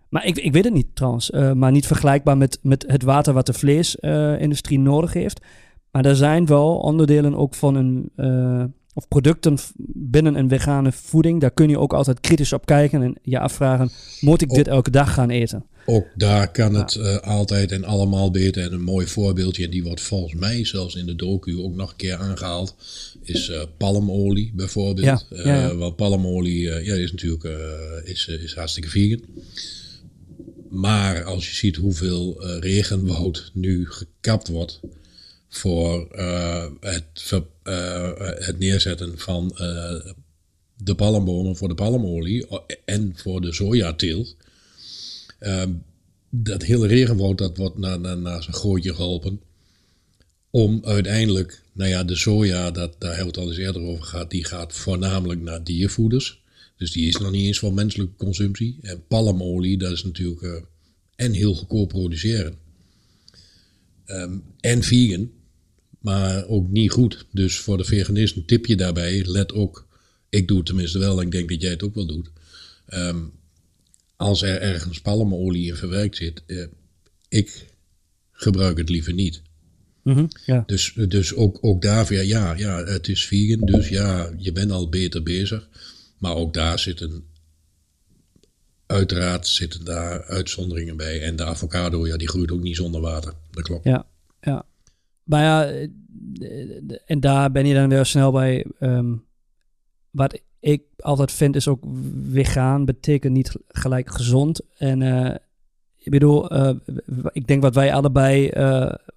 Maar 0.10 0.26
ik, 0.26 0.38
ik 0.38 0.54
weet 0.54 0.64
het 0.64 0.74
niet 0.74 0.96
trouwens. 0.96 1.30
Uh, 1.30 1.52
maar 1.52 1.72
niet 1.72 1.88
vergelijkbaar 1.88 2.38
met, 2.38 2.60
met 2.62 2.86
het 2.88 3.04
water 3.04 3.34
wat 3.34 3.46
de 3.46 3.54
vleesindustrie 3.54 4.80
uh, 4.80 4.84
nodig 4.84 5.14
heeft. 5.14 5.42
Maar 5.92 6.06
er 6.06 6.16
zijn 6.16 6.46
wel 6.46 6.78
onderdelen 6.78 7.36
ook 7.36 7.56
van 7.56 7.76
een. 7.76 8.12
of 8.94 9.08
producten 9.08 9.58
binnen 9.94 10.36
een 10.36 10.50
vegane 10.50 10.92
voeding. 10.92 11.42
Daar 11.42 11.52
kun 11.52 11.70
je 11.70 11.80
ook 11.80 11.94
altijd 11.94 12.20
kritisch 12.20 12.54
op 12.54 12.66
kijken 12.66 13.02
en 13.02 13.16
je 13.22 13.40
afvragen: 13.40 13.90
moet 14.20 14.42
ik 14.42 14.50
dit 14.50 14.68
elke 14.68 14.92
dag 14.92 15.14
gaan 15.14 15.30
eten? 15.30 15.66
Ook 15.90 16.08
daar 16.16 16.52
kan 16.52 16.74
het 16.74 16.96
uh, 16.96 17.18
altijd 17.18 17.72
en 17.72 17.84
allemaal 17.84 18.32
beter. 18.32 18.64
En 18.64 18.74
een 18.74 18.82
mooi 18.82 19.08
voorbeeldje, 19.08 19.64
en 19.64 19.70
die 19.70 19.84
wordt 19.84 20.02
volgens 20.02 20.34
mij 20.34 20.66
zelfs 20.66 20.96
in 20.96 21.06
de 21.06 21.16
docu 21.16 21.58
ook 21.58 21.76
nog 21.76 21.90
een 21.90 21.96
keer 21.96 22.16
aangehaald, 22.16 22.76
is 23.22 23.50
uh, 23.50 23.62
palmolie 23.78 24.52
bijvoorbeeld. 24.56 25.26
Ja, 25.30 25.38
ja, 25.44 25.44
ja. 25.44 25.72
Uh, 25.72 25.78
want 25.78 25.96
palmolie 25.96 26.62
ja, 26.62 26.96
is 26.96 27.12
natuurlijk 27.12 27.44
is, 28.04 28.28
is 28.28 28.54
hartstikke 28.54 28.90
vegan. 28.90 29.22
Maar 30.70 31.24
als 31.24 31.50
je 31.50 31.56
ziet 31.56 31.76
hoeveel 31.76 32.46
regenwoud 32.60 33.52
nu 33.54 33.92
gekapt 33.92 34.48
wordt 34.48 34.80
voor 35.50 36.08
het, 36.80 37.32
het 38.46 38.60
neerzetten 38.60 39.18
van 39.18 39.52
de 40.78 40.96
palmbomen 40.96 41.56
voor 41.56 41.68
de 41.68 41.76
palmolie 41.76 42.46
en 42.86 43.14
voor 43.16 43.42
de 43.42 43.54
sojateelt 43.54 44.36
dat 46.30 46.64
hele 46.64 46.88
regenwoud 46.88 47.38
dat 47.38 47.58
wordt 47.58 47.78
naar, 47.78 48.00
naar, 48.00 48.18
naar 48.18 48.44
zijn 48.44 48.56
gooitje 48.56 48.94
geholpen. 48.94 49.42
Om 50.50 50.80
uiteindelijk, 50.86 51.64
nou 51.74 51.90
ja, 51.90 52.04
de 52.04 52.16
soja, 52.16 52.72
dat, 52.72 52.96
daar 52.98 53.16
hebben 53.16 53.34
we 53.34 53.40
het 53.40 53.48
al 53.48 53.54
eens 53.54 53.66
eerder 53.66 53.82
over 53.82 54.04
gehad, 54.04 54.32
die 54.32 54.46
gaat 54.46 54.74
voornamelijk 54.74 55.42
naar 55.42 55.64
diervoeders. 55.64 56.42
Dus 56.78 56.92
die 56.92 57.08
is 57.08 57.18
nog 57.18 57.32
niet 57.32 57.46
eens 57.46 57.60
voor 57.60 57.74
menselijke 57.74 58.16
consumptie. 58.16 58.78
En 58.82 59.04
palmolie, 59.08 59.78
dat 59.78 59.92
is 59.92 60.04
natuurlijk 60.04 60.42
uh, 60.42 60.56
en 61.16 61.32
heel 61.32 61.56
goedkoop 61.56 61.90
produceren. 61.90 62.56
Ehm, 64.06 64.38
en 64.60 64.84
vegan, 64.84 65.32
maar 66.00 66.48
ook 66.48 66.70
niet 66.70 66.92
goed. 66.92 67.26
Dus 67.32 67.58
voor 67.58 67.78
de 67.78 67.84
veganisten 67.84 68.46
tip 68.46 68.66
je 68.66 68.76
daarbij, 68.76 69.26
let 69.26 69.54
ook, 69.54 69.88
ik 70.30 70.48
doe 70.48 70.58
het 70.58 70.66
tenminste 70.66 71.00
wel 71.00 71.20
en 71.20 71.26
ik 71.26 71.32
denk 71.32 71.50
dat 71.50 71.62
jij 71.62 71.72
het 71.72 71.84
ook 71.84 71.96
wel 71.96 72.06
doet. 72.06 72.30
Ehm, 72.86 73.20
als 74.20 74.42
er 74.42 74.62
ergens 74.62 75.02
palmolie 75.02 75.68
in 75.68 75.76
verwerkt 75.76 76.16
zit, 76.16 76.44
uh, 76.48 76.66
ik 77.30 77.68
gebruik 78.32 78.78
het 78.78 78.90
liever 78.90 79.14
niet. 79.14 79.42
Mhm, 80.04 80.26
ja. 80.46 80.64
Dus, 80.66 80.94
dus 80.94 81.34
ook, 81.34 81.58
ook 81.62 81.82
daar 81.82 82.06
weer, 82.06 82.26
ja, 82.26 82.54
ja, 82.54 82.84
het 82.84 83.08
is 83.08 83.26
vegan, 83.26 83.66
dus 83.66 83.88
ja, 83.90 84.34
je 84.38 84.52
bent 84.52 84.72
al 84.72 84.90
beter 84.90 85.24
bezig. 85.24 85.70
Maar 86.18 86.36
ook 86.36 86.54
daar 86.54 86.80
zitten, 86.80 87.24
uiteraard 88.86 89.48
zitten 89.48 89.86
daar 89.86 90.24
uitzonderingen 90.24 90.98
bij. 90.98 91.22
En 91.22 91.36
de 91.36 91.46
avocado, 91.46 92.08
ja, 92.08 92.18
die 92.18 92.30
groeit 92.30 92.52
ook 92.52 92.62
niet 92.62 92.76
zonder 92.76 93.02
water. 93.02 93.34
Dat 93.52 93.64
klopt. 93.64 93.84
Ja, 93.84 94.06
ja. 94.42 94.66
Maar 95.24 95.44
ja, 95.44 95.88
en 97.06 97.20
daar 97.20 97.52
ben 97.52 97.66
je 97.66 97.74
dan 97.74 97.90
weer 97.90 98.06
snel 98.06 98.32
bij. 98.32 98.66
Ehm, 98.80 99.16
wat 100.10 100.40
ik 100.60 100.84
altijd 101.00 101.32
vind 101.32 101.56
is 101.56 101.68
ook 101.68 101.84
vegan 102.32 102.86
betekent 102.86 103.34
niet 103.34 103.56
gelijk 103.68 104.10
gezond. 104.10 104.62
En 104.78 105.02
uh, 105.02 105.36
ik 105.98 106.12
bedoel, 106.12 106.54
uh, 106.54 106.72
ik 107.32 107.48
denk 107.48 107.62
wat 107.62 107.76
wij 107.76 107.94
allebei, 107.94 108.46
uh, 108.46 108.52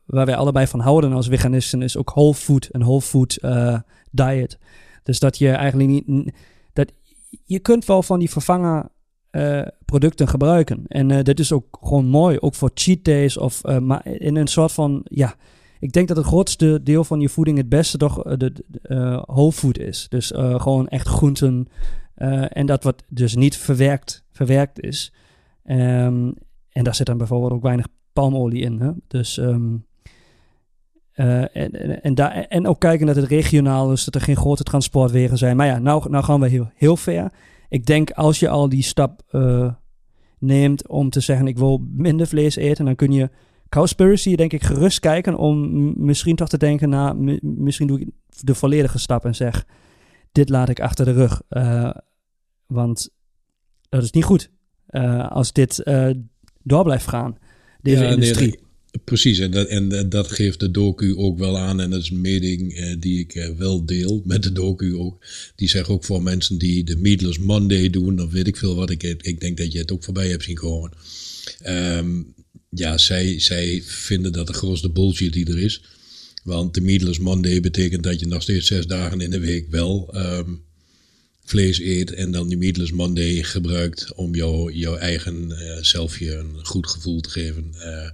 waar 0.05 0.27
wij 0.27 0.37
allebei 0.37 0.67
van 0.67 0.81
houden 0.81 1.13
als 1.13 1.29
veganisten, 1.29 1.83
is 1.83 1.97
ook 1.97 2.11
whole 2.11 2.35
food, 2.35 2.69
een 2.73 2.83
whole 2.83 3.01
food 3.01 3.39
diet. 4.11 4.59
Dus 5.03 5.19
dat 5.19 5.39
je 5.39 5.51
eigenlijk 5.51 5.91
niet 5.91 6.33
dat 6.73 6.93
je 7.45 7.59
kunt 7.59 7.85
wel 7.85 8.03
van 8.03 8.19
die 8.19 8.31
vervangen 8.31 8.91
producten 9.85 10.29
gebruiken. 10.29 10.85
En 10.87 11.25
dit 11.25 11.41
is 11.41 11.53
ook 11.53 11.79
gewoon 11.83 12.07
mooi, 12.07 12.39
ook 12.41 12.55
voor 12.55 12.71
cheat 12.75 13.05
days 13.05 13.37
of 13.37 13.63
maar 13.81 14.07
in 14.07 14.37
een 14.37 14.47
soort 14.47 14.73
van, 14.73 15.01
ja, 15.05 15.35
ik 15.83 15.93
denk 15.93 16.09
dat 16.09 16.17
het 16.17 16.27
grootste 16.27 16.81
deel 16.83 17.05
van 17.05 17.21
je 17.21 17.29
voeding 17.29 17.57
het 17.57 17.69
beste 17.69 17.99
toch 17.99 18.23
de, 18.23 18.53
de 18.67 19.23
whole 19.27 19.53
food 19.53 19.79
is. 19.79 20.07
Dus 20.09 20.33
gewoon 20.35 20.89
echt 20.89 21.09
groenten 21.09 21.69
en 22.49 22.67
dat 22.67 22.83
wat 22.83 23.05
dus 23.09 23.35
niet 23.35 23.57
verwerkt, 23.57 24.25
verwerkt 24.31 24.81
is. 24.81 25.13
Um, 25.65 26.35
en 26.69 26.85
daar 26.85 26.95
zit 26.95 27.07
dan 27.07 27.19
bijvoorbeeld 27.19 27.53
ook 27.53 27.63
weinig 27.63 27.87
palmolie 28.13 28.63
in. 28.63 28.81
Hè? 28.81 28.91
Dus 29.09 29.39
uh, 29.39 29.57
en, 31.15 32.03
en, 32.03 32.15
daar, 32.15 32.33
en 32.33 32.67
ook 32.67 32.81
kijken 32.81 33.07
dat 33.07 33.17
het 33.17 33.25
regionaal 33.25 33.93
is, 33.93 34.05
dat 34.05 34.15
er 34.15 34.21
geen 34.21 34.37
grote 34.37 34.63
transportwegen 34.63 35.39
zijn. 35.39 35.57
Maar 35.57 35.67
ja, 35.67 35.79
nou, 35.79 36.11
nou 36.11 36.25
gaan 36.25 36.41
we 36.41 36.49
heel, 36.49 36.71
heel 36.75 36.97
ver. 36.97 37.33
Ik 37.69 37.87
denk 37.87 38.11
als 38.11 38.39
je 38.39 38.49
al 38.49 38.69
die 38.69 38.83
stap 38.83 39.23
neemt 40.39 40.89
om 40.89 41.11
te 41.11 41.21
zeggen: 41.21 41.47
ik 41.47 41.59
wil 41.59 41.87
minder 41.91 42.27
vlees 42.27 42.57
eten, 42.57 42.85
dan 42.85 42.95
kun 42.95 43.13
je 43.13 43.31
Cowspiracy 43.73 44.35
denk 44.35 44.53
ik 44.53 44.63
gerust 44.63 45.01
kijken 45.01 45.37
om 45.37 45.93
misschien 45.97 46.37
toch 46.37 46.49
te 46.49 46.59
denken: 46.59 46.89
nou, 46.89 47.39
misschien 47.43 47.87
doe 47.87 48.01
ik 48.01 48.09
de 48.41 48.55
volledige 48.55 48.99
stap 48.99 49.25
en 49.25 49.35
zeg: 49.35 49.65
dit 50.33 50.49
laat 50.49 50.69
ik 50.69 50.81
achter 50.81 51.05
de 51.05 51.13
rug. 51.13 51.43
Uh, 51.51 51.91
want 52.67 53.09
dat 53.89 54.03
is 54.03 54.11
niet 54.11 54.25
goed 54.25 54.51
als 55.29 55.53
dit 55.53 55.83
door 56.63 56.85
blijft 56.85 57.07
gaan, 57.07 57.39
deze 57.81 58.03
ja, 58.03 58.11
industrie. 58.11 58.49
Nee, 58.49 58.71
Precies, 59.05 59.39
en 59.39 59.51
dat, 59.51 59.69
en 59.69 60.09
dat 60.09 60.31
geeft 60.31 60.61
de 60.61 60.71
docu 60.71 61.17
ook 61.17 61.39
wel 61.39 61.59
aan. 61.59 61.81
En 61.81 61.91
dat 61.91 62.01
is 62.01 62.11
een 62.11 62.21
mening 62.21 62.75
eh, 62.75 62.97
die 62.99 63.19
ik 63.19 63.35
eh, 63.35 63.51
wel 63.57 63.87
deel 63.87 64.23
met 64.25 64.43
de 64.43 64.53
docu 64.53 64.97
ook. 64.97 65.27
Die 65.57 65.69
zegt 65.69 65.89
ook 65.89 66.05
voor 66.05 66.23
mensen 66.23 66.59
die 66.59 66.85
de 66.85 66.97
Meatless 66.97 67.39
Monday 67.39 67.91
doen, 67.91 68.21
of 68.21 68.31
weet 68.31 68.47
ik 68.47 68.57
veel 68.57 68.75
wat. 68.75 68.91
Ik, 68.91 69.03
ik 69.03 69.41
denk 69.41 69.57
dat 69.57 69.73
je 69.73 69.79
het 69.79 69.93
ook 69.93 70.05
voorbij 70.05 70.29
hebt 70.29 70.43
zien 70.43 70.55
komen. 70.55 70.93
Um, 71.67 72.35
ja, 72.75 72.99
zij, 72.99 73.41
zij 73.41 73.83
vinden 73.85 74.33
dat 74.33 74.47
de 74.47 74.53
grootste 74.53 74.91
bullshit 74.91 75.33
die 75.33 75.47
er 75.47 75.59
is. 75.59 75.83
Want 76.43 76.75
de 76.75 76.81
Meatless 76.81 77.19
Monday 77.19 77.61
betekent 77.61 78.03
dat 78.03 78.21
je 78.21 78.27
nog 78.27 78.43
steeds 78.43 78.67
zes 78.67 78.87
dagen 78.87 79.21
in 79.21 79.31
de 79.31 79.41
week 79.41 79.71
wel 79.71 80.11
um, 80.15 80.63
vlees 81.45 81.81
eet. 81.81 82.13
En 82.13 82.31
dan 82.31 82.49
die 82.49 82.57
Meatless 82.57 82.93
Monday 82.93 83.43
gebruikt 83.43 84.15
om 84.15 84.35
jou, 84.35 84.73
jouw 84.73 84.97
eigen 84.97 85.51
uh, 85.51 85.83
zelfje 85.83 86.35
een 86.35 86.67
goed 86.67 86.87
gevoel 86.87 87.21
te 87.21 87.31
geven. 87.31 87.75
Uh, 87.77 88.11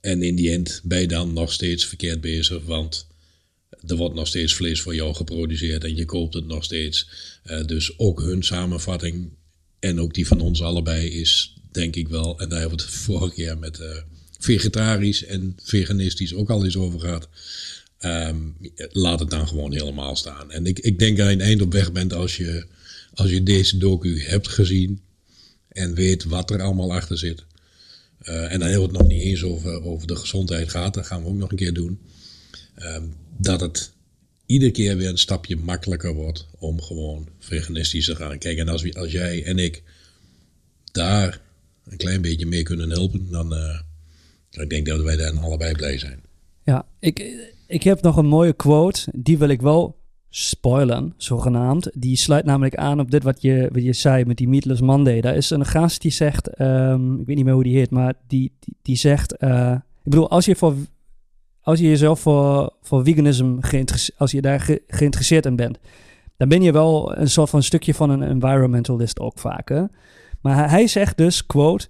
en 0.00 0.22
in 0.22 0.34
die 0.34 0.50
end 0.50 0.80
ben 0.84 1.00
je 1.00 1.08
dan 1.08 1.32
nog 1.32 1.52
steeds 1.52 1.86
verkeerd 1.86 2.20
bezig, 2.20 2.64
want 2.64 3.06
er 3.86 3.96
wordt 3.96 4.14
nog 4.14 4.26
steeds 4.26 4.54
vlees 4.54 4.80
voor 4.80 4.94
jou 4.94 5.14
geproduceerd 5.14 5.84
en 5.84 5.96
je 5.96 6.04
koopt 6.04 6.34
het 6.34 6.46
nog 6.46 6.64
steeds. 6.64 7.08
Uh, 7.44 7.64
dus 7.64 7.98
ook 7.98 8.20
hun 8.20 8.42
samenvatting 8.42 9.30
en 9.78 10.00
ook 10.00 10.14
die 10.14 10.26
van 10.26 10.40
ons 10.40 10.62
allebei 10.62 11.08
is 11.08 11.59
denk 11.70 11.96
ik 11.96 12.08
wel, 12.08 12.38
en 12.38 12.48
daar 12.48 12.60
hebben 12.60 12.78
we 12.78 12.84
het 12.84 12.92
vorige 12.92 13.34
keer 13.34 13.58
met 13.58 13.78
uh, 13.78 13.96
vegetarisch 14.38 15.24
en 15.24 15.56
veganistisch 15.62 16.34
ook 16.34 16.50
al 16.50 16.64
eens 16.64 16.76
over 16.76 17.00
gehad. 17.00 17.28
Um, 18.04 18.56
laat 18.76 19.20
het 19.20 19.30
dan 19.30 19.48
gewoon 19.48 19.72
helemaal 19.72 20.16
staan. 20.16 20.50
En 20.50 20.66
ik, 20.66 20.78
ik 20.78 20.98
denk 20.98 21.16
dat 21.16 21.26
je 21.26 21.32
een 21.32 21.40
eind 21.40 21.62
op 21.62 21.72
weg 21.72 21.92
bent 21.92 22.12
als 22.12 22.36
je, 22.36 22.66
als 23.14 23.30
je 23.30 23.42
deze 23.42 23.78
docu 23.78 24.22
hebt 24.22 24.48
gezien 24.48 25.00
en 25.68 25.94
weet 25.94 26.24
wat 26.24 26.50
er 26.50 26.62
allemaal 26.62 26.92
achter 26.92 27.18
zit. 27.18 27.44
Uh, 28.22 28.52
en 28.52 28.58
dan 28.58 28.68
heel 28.68 28.82
het 28.82 28.92
nog 28.92 29.06
niet 29.06 29.22
eens 29.22 29.42
over, 29.42 29.82
over 29.82 30.06
de 30.06 30.16
gezondheid 30.16 30.70
gaat, 30.70 30.94
dat 30.94 31.06
gaan 31.06 31.22
we 31.22 31.28
ook 31.28 31.34
nog 31.34 31.50
een 31.50 31.56
keer 31.56 31.72
doen. 31.72 31.98
Uh, 32.78 32.96
dat 33.36 33.60
het 33.60 33.92
iedere 34.46 34.70
keer 34.70 34.96
weer 34.96 35.08
een 35.08 35.18
stapje 35.18 35.56
makkelijker 35.56 36.14
wordt 36.14 36.46
om 36.58 36.82
gewoon 36.82 37.28
veganistisch 37.38 38.04
te 38.04 38.16
gaan. 38.16 38.38
Kijk, 38.38 38.58
en 38.58 38.68
als, 38.68 38.94
als 38.94 39.12
jij 39.12 39.44
en 39.44 39.58
ik 39.58 39.82
daar 40.92 41.40
een 41.90 41.96
klein 41.96 42.22
beetje 42.22 42.46
mee 42.46 42.62
kunnen 42.62 42.90
helpen, 42.90 43.30
dan 43.30 43.52
uh, 43.52 43.80
ik 44.50 44.70
denk 44.70 44.86
dat 44.86 45.00
wij 45.00 45.16
dan 45.16 45.38
allebei 45.38 45.74
blij 45.74 45.98
zijn. 45.98 46.20
Ja, 46.64 46.86
ik, 46.98 47.48
ik 47.66 47.82
heb 47.82 48.02
nog 48.02 48.16
een 48.16 48.26
mooie 48.26 48.52
quote, 48.52 49.08
die 49.14 49.38
wil 49.38 49.48
ik 49.48 49.60
wel 49.60 49.98
spoilen, 50.28 51.14
zogenaamd. 51.16 51.90
Die 51.94 52.16
sluit 52.16 52.44
namelijk 52.44 52.74
aan 52.74 53.00
op 53.00 53.10
dit 53.10 53.22
wat 53.22 53.42
je, 53.42 53.68
wat 53.72 53.82
je 53.82 53.92
zei 53.92 54.24
met 54.24 54.36
die 54.36 54.48
Meatless 54.48 54.80
Monday. 54.80 55.20
Daar 55.20 55.36
is 55.36 55.50
een 55.50 55.66
gast 55.66 56.02
die 56.02 56.10
zegt, 56.10 56.60
um, 56.60 57.20
ik 57.20 57.26
weet 57.26 57.36
niet 57.36 57.44
meer 57.44 57.54
hoe 57.54 57.62
die 57.62 57.76
heet, 57.76 57.90
maar 57.90 58.14
die, 58.26 58.52
die, 58.58 58.74
die 58.82 58.96
zegt, 58.96 59.42
uh, 59.42 59.72
ik 59.76 60.10
bedoel, 60.10 60.30
als 60.30 60.44
je, 60.44 60.56
voor, 60.56 60.74
als 61.60 61.78
je 61.78 61.88
jezelf 61.88 62.20
voor, 62.20 62.72
voor 62.82 63.04
veganism 63.04 63.56
geïnteresseerd, 63.60 64.18
als 64.18 64.30
je 64.30 64.40
daar 64.40 64.60
ge, 64.60 64.82
geïnteresseerd 64.86 65.46
in 65.46 65.56
bent, 65.56 65.78
dan 66.36 66.48
ben 66.48 66.62
je 66.62 66.72
wel 66.72 67.16
een 67.16 67.30
soort 67.30 67.50
van 67.50 67.62
stukje 67.62 67.94
van 67.94 68.10
een 68.10 68.22
environmentalist 68.22 69.18
ook 69.18 69.38
vaak. 69.38 69.88
Maar 70.40 70.70
hij 70.70 70.86
zegt 70.86 71.16
dus, 71.16 71.46
quote, 71.46 71.86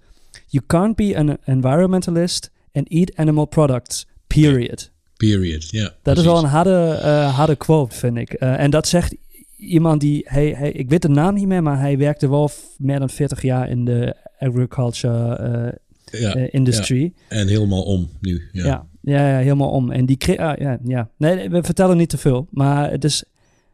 you 0.47 0.65
can't 0.67 0.95
be 0.95 1.17
an 1.17 1.37
environmentalist 1.43 2.51
and 2.73 2.89
eat 2.89 3.15
animal 3.15 3.45
products, 3.45 4.07
period. 4.27 4.91
Period, 5.17 5.69
ja. 5.69 5.83
Dat 5.83 5.99
precies. 6.01 6.21
is 6.21 6.27
wel 6.27 6.37
een 6.37 6.49
harde, 6.49 6.99
uh, 7.03 7.35
harde 7.35 7.55
quote, 7.55 7.95
vind 7.95 8.17
ik. 8.17 8.41
Uh, 8.41 8.59
en 8.59 8.71
dat 8.71 8.87
zegt 8.87 9.15
iemand 9.57 10.01
die, 10.01 10.25
hij, 10.27 10.53
hij, 10.57 10.71
ik 10.71 10.89
weet 10.89 11.01
de 11.01 11.09
naam 11.09 11.33
niet 11.33 11.47
meer, 11.47 11.63
maar 11.63 11.79
hij 11.79 11.97
werkte 11.97 12.29
wel 12.29 12.49
meer 12.77 12.99
dan 12.99 13.09
40 13.09 13.41
jaar 13.41 13.69
in 13.69 13.85
de 13.85 14.15
agriculture 14.39 15.79
uh, 16.11 16.21
ja, 16.21 16.33
industry. 16.35 17.13
Ja. 17.29 17.37
En 17.37 17.47
helemaal 17.47 17.83
om 17.83 18.09
nu. 18.21 18.49
Ja, 18.51 18.65
ja, 18.65 18.87
ja, 19.01 19.29
ja 19.29 19.37
helemaal 19.37 19.69
om. 19.69 19.91
En 19.91 20.05
die, 20.05 20.17
uh, 20.27 20.35
ja, 20.35 20.79
ja. 20.83 21.09
Nee, 21.17 21.49
we 21.49 21.63
vertellen 21.63 21.97
niet 21.97 22.09
te 22.09 22.17
veel, 22.17 22.47
maar 22.49 22.91
het 22.91 23.03
is 23.03 23.23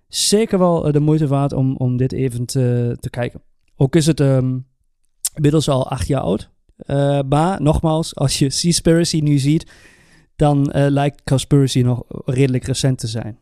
zeker 0.08 0.60
wel 0.60 0.92
de 0.92 1.00
moeite 1.00 1.28
waard 1.28 1.54
om, 1.54 1.76
om 1.76 1.98
dit 1.98 2.12
even 2.12 2.46
te, 2.46 2.98
te 3.00 3.10
kijken. 3.10 3.42
Ook 3.76 3.96
is 3.96 4.06
het 4.06 4.20
um, 4.20 4.66
inmiddels 5.38 5.69
al 5.69 5.89
acht 5.89 6.08
jaar 6.08 6.21
oud. 6.21 6.50
maar 7.30 7.62
nogmaals, 7.62 8.15
als 8.15 8.39
je 8.39 8.50
Seaspiracy 8.50 9.19
nu 9.19 9.38
ziet, 9.38 9.65
dan 10.38 10.71
uh, 10.76 10.86
lijkt 10.89 11.21
Conspiracy 11.23 11.80
nog 11.80 12.04
redelijk 12.26 12.63
recent 12.63 13.00
te 13.00 13.08
zijn. 13.08 13.38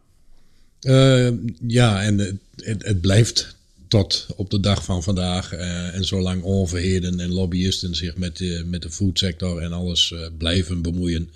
Uh, 0.81 1.31
ja, 1.67 2.03
en 2.03 2.17
het, 2.55 2.85
het, 2.85 3.01
blijft 3.01 3.55
tot 3.87 4.25
op 4.35 4.49
de 4.49 4.59
dag 4.59 4.83
van 4.83 5.03
vandaag. 5.03 5.51
En 5.51 6.05
zolang 6.05 6.43
overheden 6.43 7.19
en 7.19 7.33
lobbyisten 7.33 7.95
zich 7.95 8.17
met 8.17 8.37
de, 8.37 8.63
met 8.65 8.81
de 8.81 8.91
foodsector 8.91 9.61
en 9.61 9.71
alles 9.71 10.13
blijven 10.37 10.81
bemoeien, 10.81 11.29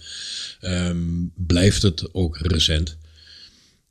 um, 0.62 1.32
blijft 1.36 1.82
het 1.82 2.13
ook 2.13 2.38
recent. 2.38 2.98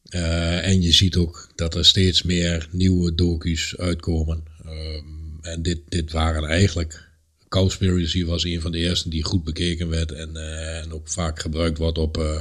en 0.08 0.82
je 0.82 0.92
ziet 0.92 1.16
ook 1.16 1.50
dat 1.54 1.74
er 1.74 1.84
steeds 1.84 2.22
meer 2.22 2.68
nieuwe 2.70 3.14
docu's 3.14 3.74
uitkomen. 3.76 4.44
Um, 4.66 5.17
en 5.52 5.62
dit, 5.62 5.80
dit 5.88 6.12
waren 6.12 6.44
eigenlijk 6.44 7.08
Cowspiracy 7.48 8.24
was 8.24 8.44
een 8.44 8.60
van 8.60 8.72
de 8.72 8.78
eerste 8.78 9.08
die 9.08 9.24
goed 9.24 9.44
bekeken 9.44 9.88
werd 9.88 10.12
en, 10.12 10.30
uh, 10.34 10.78
en 10.78 10.92
ook 10.92 11.08
vaak 11.08 11.40
gebruikt 11.40 11.78
wordt 11.78 11.98
op 11.98 12.18
uh, 12.18 12.40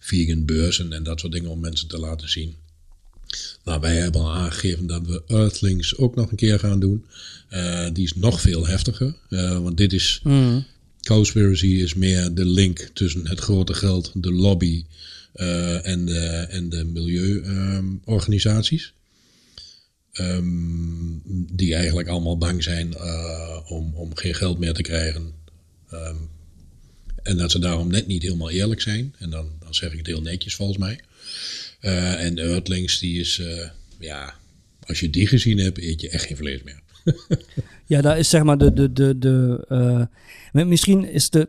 vegan 0.00 0.44
beurzen 0.44 0.92
en 0.92 1.02
dat 1.02 1.20
soort 1.20 1.32
dingen 1.32 1.50
om 1.50 1.60
mensen 1.60 1.88
te 1.88 1.98
laten 1.98 2.28
zien. 2.28 2.56
Nou, 3.64 3.80
wij 3.80 3.96
hebben 3.96 4.20
al 4.20 4.32
aangegeven 4.32 4.86
dat 4.86 5.06
we 5.06 5.22
Earthlings 5.26 5.96
ook 5.96 6.14
nog 6.14 6.30
een 6.30 6.36
keer 6.36 6.58
gaan 6.58 6.80
doen. 6.80 7.04
Uh, 7.50 7.88
die 7.92 8.04
is 8.04 8.14
nog 8.14 8.40
veel 8.40 8.66
heftiger, 8.66 9.14
want 9.62 9.76
dit 9.76 9.92
is... 9.92 10.20
Mm. 10.22 10.64
Cowspiracy 11.00 11.66
is 11.66 11.94
meer 11.94 12.34
de 12.34 12.44
link 12.44 12.90
tussen 12.92 13.28
het 13.28 13.40
grote 13.40 13.74
geld, 13.74 14.12
de 14.14 14.32
lobby 14.32 14.84
en, 15.82 16.06
de, 16.06 16.46
en 16.48 16.68
de 16.68 16.84
milieuorganisaties. 16.84 18.92
Ehm, 20.16 20.44
die 21.56 21.74
eigenlijk 21.74 22.08
allemaal 22.08 22.38
bang 22.38 22.62
zijn 22.62 22.92
uh, 22.92 23.58
om, 23.66 23.94
om 23.94 24.16
geen 24.16 24.34
geld 24.34 24.58
meer 24.58 24.72
te 24.72 24.82
krijgen. 24.82 25.32
Um, 25.92 26.28
en 27.22 27.36
dat 27.36 27.50
ze 27.50 27.58
daarom 27.58 27.88
net 27.88 28.06
niet 28.06 28.22
helemaal 28.22 28.50
eerlijk 28.50 28.80
zijn. 28.80 29.14
En 29.18 29.30
dan, 29.30 29.50
dan 29.60 29.74
zeg 29.74 29.92
ik 29.92 29.98
het 29.98 30.06
heel 30.06 30.22
netjes 30.22 30.54
volgens 30.54 30.78
mij. 30.78 31.00
Uh, 31.80 32.24
en 32.24 32.38
Earthlings, 32.38 32.98
die 32.98 33.20
is, 33.20 33.38
uh, 33.38 33.68
ja, 33.98 34.34
als 34.86 35.00
je 35.00 35.10
die 35.10 35.26
gezien 35.26 35.58
hebt, 35.58 35.78
eet 35.78 36.00
je 36.00 36.08
echt 36.08 36.24
geen 36.24 36.36
vlees 36.36 36.62
meer. 36.62 36.80
ja, 37.86 38.00
daar 38.00 38.18
is 38.18 38.28
zeg 38.28 38.42
maar 38.42 38.58
de, 38.58 38.72
de, 38.72 38.92
de, 38.92 39.18
de 39.18 40.08
misschien 40.64 41.08
is 41.08 41.30
de 41.30 41.48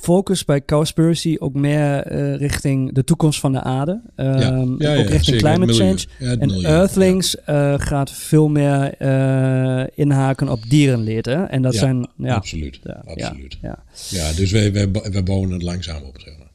focus 0.00 0.44
bij 0.44 0.64
Cowspiracy 0.64 1.36
ook 1.38 1.54
meer 1.54 2.12
uh, 2.12 2.36
richting 2.36 2.92
de 2.92 3.04
toekomst 3.04 3.40
van 3.40 3.52
de 3.52 3.62
aarde. 3.62 4.02
Ja. 4.16 4.38
Ja, 4.38 4.64
ja, 4.78 4.96
ook 4.96 5.06
richting 5.06 5.36
climate 5.36 5.72
change. 5.72 6.06
en 6.18 6.50
Earthlings 6.50 7.36
uh, 7.48 7.74
gaat 7.76 8.12
veel 8.12 8.48
meer 8.48 8.94
eh, 8.94 9.86
inhaken 9.94 10.48
op 10.48 10.62
dierenleed. 10.68 11.26
Hè? 11.26 11.44
En 11.44 11.62
dat 11.62 11.74
zijn... 11.74 12.08
Ja, 12.16 12.34
absoluut. 12.34 12.80
absoluut. 13.04 13.58
Ja, 13.62 13.84
ja. 14.08 14.32
dus 14.32 14.50
wij, 14.50 14.72
wij, 14.72 14.90
wij 14.90 15.22
bouwen 15.22 15.50
het 15.50 15.62
langzaam 15.62 16.02
op, 16.02 16.20
zeg 16.20 16.38
maar. 16.38 16.50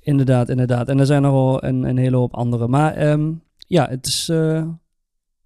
Inderdaad, 0.00 0.48
inderdaad. 0.48 0.88
En 0.88 0.98
er 0.98 1.06
zijn 1.06 1.22
nogal 1.22 1.64
een, 1.64 1.82
een 1.82 1.98
hele 1.98 2.16
hoop 2.16 2.34
andere. 2.34 2.68
Maar 2.68 3.10
um, 3.10 3.42
ja, 3.66 3.88
het 3.88 4.06
is 4.06 4.30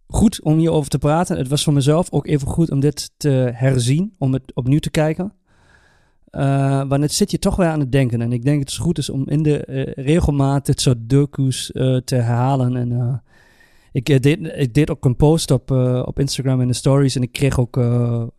goed 0.07 0.43
om 0.43 0.59
hierover 0.59 0.91
te 0.91 0.99
praten. 0.99 1.37
Het 1.37 1.49
was 1.49 1.65
voor 1.65 1.73
mezelf 1.73 2.13
ook 2.13 2.27
even 2.27 2.49
goed 2.49 2.71
om 2.71 2.81
dit 2.81 3.11
te 3.17 3.51
herzien, 3.55 4.15
om 4.19 4.33
het 4.33 4.43
opnieuw 4.55 4.79
te 4.79 4.91
kijken. 4.91 5.33
Uh, 6.39 6.83
want 6.89 7.03
het 7.03 7.13
zit 7.13 7.31
je 7.31 7.39
toch 7.39 7.57
weer 7.57 7.67
aan 7.67 7.81
het 7.81 7.93
denken. 7.93 8.21
En 8.21 8.33
ik 8.33 8.45
denk 8.45 8.61
het 8.61 8.71
is 8.71 8.79
goed 8.79 8.99
is 8.99 9.11
om 9.11 9.29
in 9.29 9.43
de 9.43 9.67
uh, 9.69 10.05
regelmaat 10.05 10.67
dit 10.67 10.81
soort 10.81 11.09
docu's 11.09 11.71
uh, 11.73 11.97
te 11.97 12.15
herhalen. 12.15 12.77
En 12.77 13.23
ik, 13.93 14.23
deed, 14.23 14.39
ik 14.57 14.75
deed 14.75 14.91
ook 14.91 15.05
een 15.05 15.17
post 15.17 15.51
op, 15.51 15.71
op 16.05 16.19
Instagram 16.19 16.61
in 16.61 16.69
de 16.69 16.75
stories. 16.75 17.17
En 17.17 17.23
ik 17.23 17.33
kreeg 17.33 17.61
ook 17.61 17.81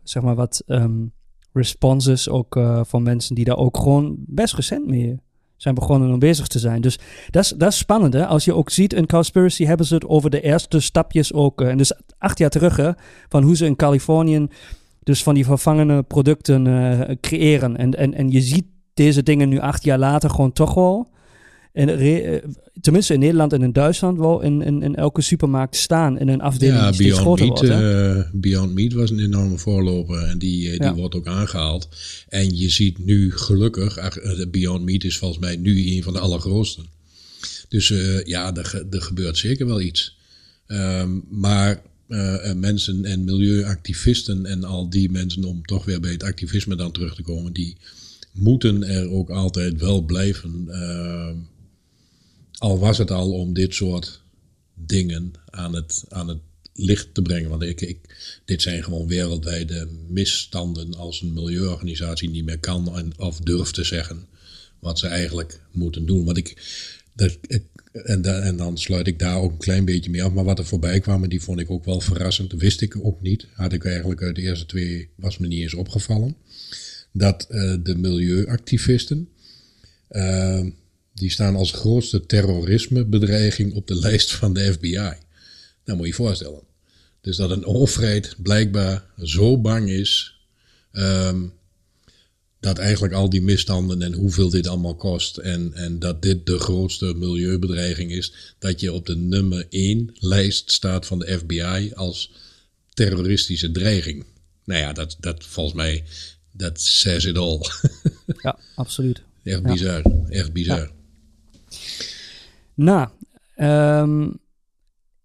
zeg 0.02 0.22
maar 0.22 0.34
wat 0.34 0.62
um, 0.66 1.12
responses 1.52 2.28
ook 2.28 2.60
van 2.82 3.02
mensen 3.02 3.34
die 3.34 3.44
daar 3.44 3.56
ook 3.56 3.76
gewoon 3.76 4.14
best 4.18 4.54
recent 4.54 4.86
mee 4.86 5.18
zijn 5.56 5.74
begonnen 5.74 6.12
om 6.12 6.18
bezig 6.18 6.46
te 6.46 6.58
zijn. 6.58 6.80
Dus 6.80 6.98
dat 7.30 7.44
is, 7.44 7.50
dat 7.50 7.72
is 7.72 7.78
spannend. 7.78 8.12
Hè? 8.12 8.26
Als 8.26 8.44
je 8.44 8.54
ook 8.54 8.70
ziet 8.70 8.92
in 8.92 9.06
Conspiracy 9.06 9.64
hebben 9.64 9.86
ze 9.86 9.94
het 9.94 10.06
over 10.06 10.30
de 10.30 10.40
eerste 10.40 10.80
stapjes 10.80 11.32
ook. 11.32 11.60
en 11.60 11.76
dus 11.76 11.92
acht 12.18 12.38
jaar 12.38 12.50
terug 12.50 12.76
hè, 12.76 12.90
van 13.28 13.42
hoe 13.42 13.56
ze 13.56 13.66
in 13.66 13.76
Californië 13.76 14.48
dus 15.04 15.22
van 15.22 15.34
die 15.34 15.44
vervangende 15.44 16.02
producten 16.02 16.66
uh, 16.66 17.00
creëren. 17.20 17.76
En, 17.76 17.94
en, 17.94 18.14
en 18.14 18.30
je 18.30 18.40
ziet 18.40 18.64
deze 18.94 19.22
dingen 19.22 19.48
nu 19.48 19.58
acht 19.58 19.84
jaar 19.84 19.98
later 19.98 20.30
gewoon 20.30 20.52
toch 20.52 20.74
wel. 20.74 21.12
En 21.72 22.02
uh, 22.02 22.38
tenminste 22.80 23.12
in 23.14 23.20
Nederland 23.20 23.52
en 23.52 23.62
in 23.62 23.72
Duitsland 23.72 24.18
wel 24.18 24.40
in, 24.40 24.62
in, 24.62 24.82
in 24.82 24.94
elke 24.94 25.20
supermarkt 25.20 25.76
staan 25.76 26.18
in 26.18 26.28
een 26.28 26.40
afdeling 26.40 26.78
ja, 26.78 26.90
die 26.90 27.08
Beyond 27.08 27.40
Meat, 27.40 27.48
wordt, 27.48 27.62
uh, 27.62 28.20
Beyond 28.32 28.74
Meat 28.74 28.92
was 28.92 29.10
een 29.10 29.20
enorme 29.20 29.58
voorloper 29.58 30.22
en 30.22 30.38
die, 30.38 30.70
die 30.70 30.82
ja. 30.82 30.94
wordt 30.94 31.14
ook 31.14 31.26
aangehaald. 31.26 31.88
En 32.28 32.56
je 32.56 32.68
ziet 32.68 33.04
nu 33.04 33.32
gelukkig, 33.32 34.20
Beyond 34.50 34.84
Meat 34.84 35.04
is 35.04 35.18
volgens 35.18 35.40
mij 35.40 35.56
nu 35.56 35.90
een 35.92 36.02
van 36.02 36.12
de 36.12 36.18
allergrootste. 36.18 36.82
Dus 37.68 37.88
ja, 38.24 38.54
er, 38.54 38.84
er 38.90 39.02
gebeurt 39.02 39.38
zeker 39.38 39.66
wel 39.66 39.80
iets. 39.80 40.16
Um, 40.66 41.24
maar 41.30 41.82
uh, 42.08 42.52
mensen 42.52 43.04
en 43.04 43.24
milieuactivisten 43.24 44.46
en 44.46 44.64
al 44.64 44.90
die 44.90 45.10
mensen, 45.10 45.44
om 45.44 45.64
toch 45.64 45.84
weer 45.84 46.00
bij 46.00 46.12
het 46.12 46.22
activisme 46.22 46.76
dan 46.76 46.92
terug 46.92 47.14
te 47.14 47.22
komen, 47.22 47.52
die 47.52 47.76
moeten 48.32 48.82
er 48.82 49.10
ook 49.10 49.30
altijd 49.30 49.80
wel 49.80 50.02
blijven. 50.02 50.64
Uh, 50.68 51.30
al 52.52 52.78
was 52.78 52.98
het 52.98 53.10
al 53.10 53.32
om 53.32 53.52
dit 53.52 53.74
soort 53.74 54.22
dingen 54.74 55.32
aan 55.50 55.74
het, 55.74 56.04
aan 56.08 56.28
het 56.28 56.40
licht 56.74 57.14
te 57.14 57.22
brengen. 57.22 57.50
Want 57.50 57.62
ik, 57.62 57.80
ik, 57.80 57.98
dit 58.44 58.62
zijn 58.62 58.84
gewoon 58.84 59.06
wereldwijde 59.06 59.88
misstanden 60.08 60.94
als 60.94 61.22
een 61.22 61.32
milieuorganisatie 61.32 62.30
niet 62.30 62.44
meer 62.44 62.58
kan 62.58 62.96
en, 62.96 63.12
of 63.18 63.38
durft 63.38 63.74
te 63.74 63.84
zeggen 63.84 64.26
wat 64.78 64.98
ze 64.98 65.06
eigenlijk 65.06 65.60
moeten 65.70 66.06
doen. 66.06 66.24
Want 66.24 66.36
ik, 66.36 66.62
dat, 67.14 67.38
ik 67.46 67.62
en, 68.02 68.24
en, 68.42 68.56
dan 68.56 68.78
sluit 68.78 69.06
ik 69.06 69.18
daar 69.18 69.36
ook 69.36 69.52
een 69.52 69.58
klein 69.58 69.84
beetje 69.84 70.10
mee 70.10 70.22
af. 70.22 70.32
Maar 70.32 70.44
wat 70.44 70.58
er 70.58 70.66
voorbij 70.66 71.00
kwam, 71.00 71.28
die 71.28 71.42
vond 71.42 71.60
ik 71.60 71.70
ook 71.70 71.84
wel 71.84 72.00
verrassend, 72.00 72.52
wist 72.52 72.80
ik 72.80 72.96
ook 73.02 73.20
niet. 73.22 73.46
Had 73.52 73.72
ik 73.72 73.84
eigenlijk 73.84 74.22
uit 74.22 74.34
de 74.34 74.42
eerste 74.42 74.66
twee, 74.66 75.08
was 75.14 75.38
me 75.38 75.46
niet 75.46 75.62
eens 75.62 75.74
opgevallen. 75.74 76.36
Dat 77.12 77.46
uh, 77.50 77.74
de 77.82 77.96
milieuactivisten, 77.96 79.28
uh, 80.10 80.60
die 81.14 81.30
staan 81.30 81.56
als 81.56 81.72
grootste 81.72 82.26
terrorismebedreiging 82.26 83.74
op 83.74 83.86
de 83.86 83.98
lijst 84.06 84.34
van 84.34 84.54
de 84.54 84.72
FBI. 84.72 85.12
Nou 85.84 85.96
moet 85.96 86.00
je 86.00 86.06
je 86.06 86.12
voorstellen. 86.12 86.62
Dus 87.20 87.36
dat 87.36 87.50
een 87.50 87.64
overheid 87.64 88.36
blijkbaar 88.42 89.04
zo 89.22 89.60
bang 89.60 89.90
is 89.90 90.40
um, 90.92 91.52
dat 92.64 92.78
eigenlijk 92.78 93.14
al 93.14 93.28
die 93.28 93.42
misstanden 93.42 94.02
en 94.02 94.12
hoeveel 94.12 94.50
dit 94.50 94.66
allemaal 94.66 94.94
kost 94.94 95.36
en, 95.36 95.72
en 95.74 95.98
dat 95.98 96.22
dit 96.22 96.46
de 96.46 96.58
grootste 96.58 97.14
milieubedreiging 97.16 98.10
is, 98.10 98.54
dat 98.58 98.80
je 98.80 98.92
op 98.92 99.06
de 99.06 99.16
nummer 99.16 99.66
1 99.68 100.10
lijst 100.14 100.72
staat 100.72 101.06
van 101.06 101.18
de 101.18 101.38
FBI 101.38 101.92
als 101.94 102.32
terroristische 102.94 103.70
dreiging. 103.70 104.24
Nou 104.64 104.80
ja, 104.80 104.92
dat, 104.92 105.16
dat 105.20 105.44
volgens 105.44 105.76
mij, 105.76 106.04
dat 106.52 106.80
says 106.80 107.24
it 107.24 107.38
all. 107.38 107.60
ja, 108.42 108.58
absoluut. 108.74 109.22
Echt 109.42 109.62
bizar, 109.62 110.02
echt 110.28 110.52
bizar. 110.52 110.78
Ja. 110.78 110.90
Nou, 112.74 113.08
um, 114.02 114.38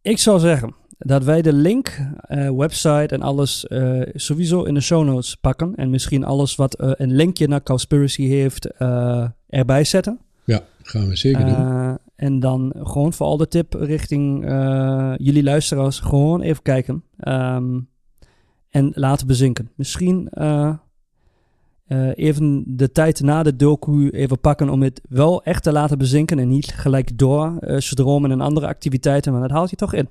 ik 0.01 0.17
zou 0.17 0.39
zeggen, 0.39 0.75
dat 0.99 1.23
wij 1.23 1.41
de 1.41 1.53
link, 1.53 1.99
uh, 2.29 2.49
website 2.49 3.07
en 3.07 3.21
alles 3.21 3.65
uh, 3.69 4.01
sowieso 4.13 4.63
in 4.63 4.73
de 4.73 4.81
show 4.81 5.05
notes 5.05 5.35
pakken. 5.35 5.75
En 5.75 5.89
misschien 5.89 6.23
alles 6.23 6.55
wat 6.55 6.81
uh, 6.81 6.91
een 6.95 7.15
linkje 7.15 7.47
naar 7.47 7.63
Conspiracy 7.63 8.23
heeft 8.27 8.67
erbij 9.47 9.83
zetten. 9.83 10.19
Ja, 10.43 10.63
gaan 10.81 11.07
we 11.07 11.15
zeker 11.15 11.45
doen. 11.45 11.97
En 12.15 12.39
dan 12.39 12.73
gewoon 12.77 13.13
voor 13.13 13.25
al 13.25 13.37
de 13.37 13.47
tip 13.47 13.73
richting 13.73 14.43
jullie 15.17 15.43
luisteraars, 15.43 15.99
gewoon 15.99 16.41
even 16.41 16.63
kijken. 16.63 17.03
Um, 17.23 17.89
en 18.69 18.91
laten 18.93 19.27
bezinken. 19.27 19.71
Misschien 19.75 20.29
even 22.13 22.63
de 22.67 22.91
tijd 22.91 23.21
na 23.21 23.43
de 23.43 23.55
docu 23.55 24.09
even 24.09 24.39
pakken 24.39 24.69
om 24.69 24.81
het 24.81 25.01
wel 25.09 25.43
echt 25.43 25.63
te 25.63 25.71
laten 25.71 25.97
bezinken. 25.97 26.39
En 26.39 26.47
niet 26.47 26.71
gelijk 26.71 27.17
door 27.17 27.57
stromen 27.77 28.31
en 28.31 28.41
andere 28.41 28.67
activiteiten, 28.67 29.31
maar 29.31 29.41
dat 29.41 29.51
haalt 29.51 29.69
je 29.69 29.75
toch 29.75 29.93
in. 29.93 30.09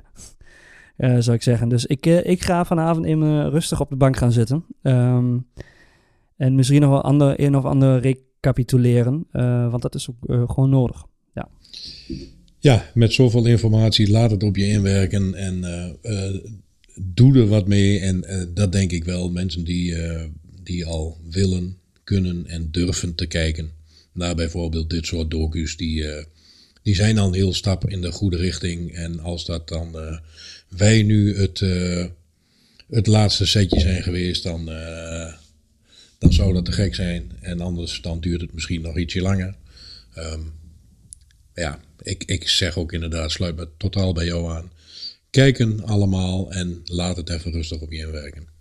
Uh, 0.99 1.17
zou 1.19 1.37
ik 1.37 1.43
zeggen. 1.43 1.69
Dus 1.69 1.87
ik, 1.87 2.07
uh, 2.07 2.27
ik 2.27 2.43
ga 2.43 2.65
vanavond 2.65 3.07
even 3.07 3.51
rustig 3.51 3.81
op 3.81 3.91
de 3.91 3.97
bank 3.97 4.17
gaan 4.17 4.33
zitten. 4.33 4.65
Um, 4.83 5.47
en 6.37 6.55
misschien 6.55 6.81
nog 6.81 6.91
wel 6.91 7.03
ander, 7.03 7.41
een 7.41 7.57
of 7.57 7.65
ander 7.65 8.01
recapituleren. 8.01 9.27
Uh, 9.33 9.71
want 9.71 9.83
dat 9.83 9.95
is 9.95 10.09
ook 10.09 10.51
gewoon 10.53 10.71
nodig. 10.71 11.05
Ja. 11.35 11.49
ja, 12.59 12.91
met 12.95 13.13
zoveel 13.13 13.47
informatie, 13.47 14.11
laat 14.11 14.31
het 14.31 14.43
op 14.43 14.57
je 14.57 14.67
inwerken. 14.67 15.35
En 15.35 15.65
doe 17.01 17.39
er 17.39 17.47
wat 17.47 17.67
mee. 17.67 17.99
En 17.99 18.25
dat 18.55 18.73
denk 18.73 18.93
ik 18.93 19.05
wel. 19.05 19.31
Mensen 19.31 19.65
die, 19.65 19.95
die 20.63 20.87
al 20.87 21.17
willen, 21.31 21.77
kunnen 22.05 22.47
en 22.47 22.69
durven 22.71 23.15
te 23.15 23.27
kijken 23.27 23.71
naar 24.13 24.35
bijvoorbeeld 24.35 24.91
dit 24.91 25.07
soort 25.07 25.31
docu's. 25.31 25.77
Die, 25.77 26.05
die 26.83 26.95
zijn 26.95 27.17
een 27.17 27.35
heel 27.35 27.55
stap 27.55 27.89
in 27.89 28.01
de 28.01 28.13
goede 28.13 28.37
richting. 28.37 28.95
En 28.95 29.21
als 29.21 29.45
dat 29.45 29.69
dan 29.69 30.21
wij 30.69 31.03
nu 31.03 31.37
het, 31.37 31.61
uh, 31.61 32.07
het 32.91 33.07
laatste 33.07 33.47
setje 33.47 33.81
zijn 33.81 34.03
geweest, 34.03 34.43
dan, 34.43 34.69
uh, 34.69 35.33
dan 36.19 36.33
zou 36.33 36.53
dat 36.53 36.65
te 36.65 36.73
gek 36.73 36.95
zijn. 36.95 37.33
En 37.41 37.61
anders 37.61 38.01
dan 38.01 38.21
duurt 38.21 38.41
het 38.41 38.53
misschien 38.53 38.81
nog 38.81 38.99
ietsje 38.99 39.21
langer. 39.21 39.55
Um, 40.19 40.53
ja, 41.55 41.81
ik, 42.03 42.25
ik 42.25 42.49
zeg 42.49 42.77
ook 42.77 42.93
inderdaad, 42.93 43.31
sluit 43.31 43.57
me 43.57 43.69
totaal 43.77 44.13
bij 44.13 44.25
jou 44.25 44.51
aan. 44.51 44.71
Kijken 45.31 45.85
allemaal 45.85 46.53
en 46.53 46.81
laat 46.85 47.17
het 47.17 47.31
even 47.31 47.53
rustig 47.53 47.81
op 47.81 47.93
je 47.93 47.99
inwerken. 47.99 48.58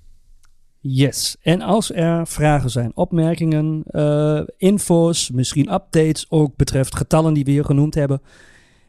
Yes. 0.79 1.37
En 1.41 1.61
als 1.61 1.93
er 1.93 2.27
vragen 2.27 2.69
zijn, 2.69 2.91
opmerkingen, 2.95 3.83
uh, 3.91 4.41
info's, 4.57 5.31
misschien 5.31 5.73
updates 5.73 6.25
ook 6.29 6.55
betreft 6.55 6.95
getallen 6.95 7.33
die 7.33 7.43
we 7.43 7.51
hier 7.51 7.65
genoemd 7.65 7.95
hebben, 7.95 8.21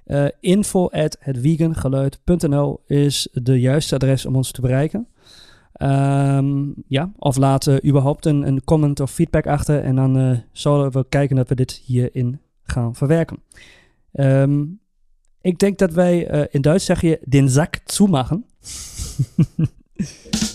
uh, 0.07 0.27
info 0.41 0.89
at 0.89 1.19
is 2.87 3.29
de 3.33 3.61
juiste 3.61 3.95
adres 3.95 4.27
om 4.27 4.37
ons 4.37 4.51
te 4.51 4.61
bereiken. 4.61 5.07
Um, 5.83 6.75
ja, 6.87 7.13
of 7.19 7.37
laat 7.37 7.67
uh, 7.67 7.77
überhaupt 7.85 8.27
een, 8.27 8.47
een, 8.47 8.65
comment 8.65 9.01
of 9.01 9.11
feedback 9.11 9.47
achter 9.47 9.83
en 9.83 9.97
dan 9.97 10.43
zullen 10.53 10.93
we 10.93 11.07
kijken 11.09 11.37
dat 11.37 11.49
we 11.49 11.55
dit 11.55 11.83
hierin 11.85 12.41
gaan 12.63 12.95
verwerken. 12.95 13.43
Um, 14.13 14.81
ik 15.41 15.59
denk 15.59 15.79
dat 15.79 15.93
wij 15.93 16.49
in 16.51 16.63
Duits 16.63 16.85
zeg 16.85 17.01
je 17.01 17.21
den 17.25 17.49
zak 17.49 17.81
zumachen. 17.85 18.45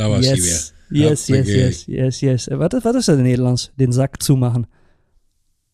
Daar 0.00 0.08
was 0.08 0.26
yes. 0.26 0.30
hij 0.30 0.40
weer. 0.40 1.08
Yes, 1.08 1.26
yes, 1.26 1.46
yes, 1.46 1.84
yes, 1.86 2.18
yes. 2.20 2.46
Wat, 2.46 2.82
wat 2.82 2.94
is 2.94 3.04
dat 3.04 3.16
in 3.16 3.22
Nederlands? 3.22 3.70
Den 3.76 3.92
zak 3.92 4.22
zumachen. 4.22 4.68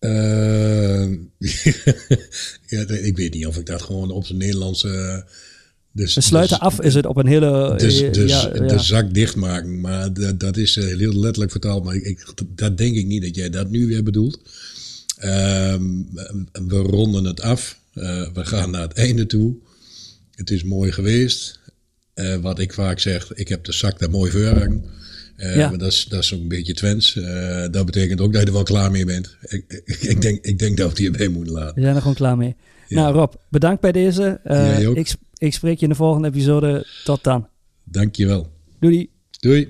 Uh, 0.00 0.10
ja, 2.72 2.88
ik 2.88 3.16
weet 3.16 3.34
niet 3.34 3.46
of 3.46 3.56
ik 3.56 3.66
dat 3.66 3.82
gewoon 3.82 4.10
op 4.10 4.26
zijn 4.26 4.38
Nederlandse 4.38 5.24
Dus, 5.92 6.14
We 6.14 6.20
sluiten 6.20 6.58
dus- 6.58 6.66
af 6.66 6.80
is 6.80 6.94
het 6.94 7.06
op 7.06 7.16
een 7.16 7.26
hele... 7.26 7.74
Dus, 7.76 8.00
eh, 8.00 8.12
dus 8.12 8.30
ja, 8.30 8.50
ja. 8.54 8.66
de 8.66 8.78
zak 8.78 9.14
dichtmaken. 9.14 9.80
Maar 9.80 10.12
dat, 10.12 10.40
dat 10.40 10.56
is 10.56 10.76
eh, 10.76 10.84
heel 10.84 11.18
letterlijk 11.18 11.50
vertaald. 11.50 11.84
Maar 11.84 11.94
ik, 11.94 12.04
ik, 12.04 12.32
dat 12.54 12.78
denk 12.78 12.96
ik 12.96 13.06
niet 13.06 13.22
dat 13.22 13.34
jij 13.34 13.50
dat 13.50 13.70
nu 13.70 13.86
weer 13.86 14.02
bedoelt. 14.02 14.40
Ehm, 15.16 15.82
we 16.66 16.76
ronden 16.76 17.24
het 17.24 17.40
af. 17.40 17.78
Eh, 17.92 18.28
we 18.32 18.44
gaan 18.44 18.70
naar 18.70 18.82
het 18.82 18.92
einde 18.92 19.26
toe. 19.26 19.54
Het 20.34 20.50
is 20.50 20.64
mooi 20.64 20.92
geweest. 20.92 21.60
Eh, 22.16 22.36
wat 22.36 22.58
ik 22.58 22.72
vaak 22.72 22.98
zeg, 22.98 23.32
ik 23.34 23.48
heb 23.48 23.64
de 23.64 23.72
zak 23.72 23.98
daar 23.98 24.10
mooi 24.10 24.30
voor 24.30 24.44
hangen. 24.44 24.84
Eh, 25.36 25.56
Ja. 25.56 25.68
maar 25.68 25.78
dat 25.78 25.92
is, 25.92 26.04
dat 26.04 26.22
is 26.22 26.30
een 26.30 26.48
beetje 26.48 26.74
Twents. 26.74 27.16
Eh, 27.16 27.66
dat 27.70 27.86
betekent 27.86 28.20
ook 28.20 28.32
dat 28.32 28.40
je 28.40 28.46
er 28.46 28.52
wel 28.52 28.62
klaar 28.62 28.90
mee 28.90 29.04
bent. 29.04 29.36
Ik, 29.40 29.82
ik, 29.84 30.02
ik 30.02 30.20
denk, 30.20 30.44
ik 30.44 30.58
denk 30.58 30.76
dat 30.76 30.88
we 30.88 30.94
die 30.96 31.06
erbij 31.10 31.28
moeten 31.28 31.52
laten. 31.52 31.74
We 31.74 31.80
zijn 31.80 31.94
er 31.94 32.00
gewoon 32.00 32.16
klaar 32.16 32.36
mee. 32.36 32.56
Ja. 32.88 32.96
Nou 33.02 33.14
Rob, 33.14 33.32
bedankt 33.50 33.80
bij 33.80 33.92
deze. 33.92 34.40
Ook. 34.86 34.96
ik, 34.96 35.14
ik 35.38 35.54
spreek 35.54 35.78
je 35.78 35.82
in 35.84 35.90
de 35.90 35.96
volgende 35.96 36.28
episode. 36.28 36.86
Tot 37.04 37.24
dan. 37.24 37.48
Dankjewel. 37.84 38.50
Doei. 38.80 39.10
Doei. 39.40 39.68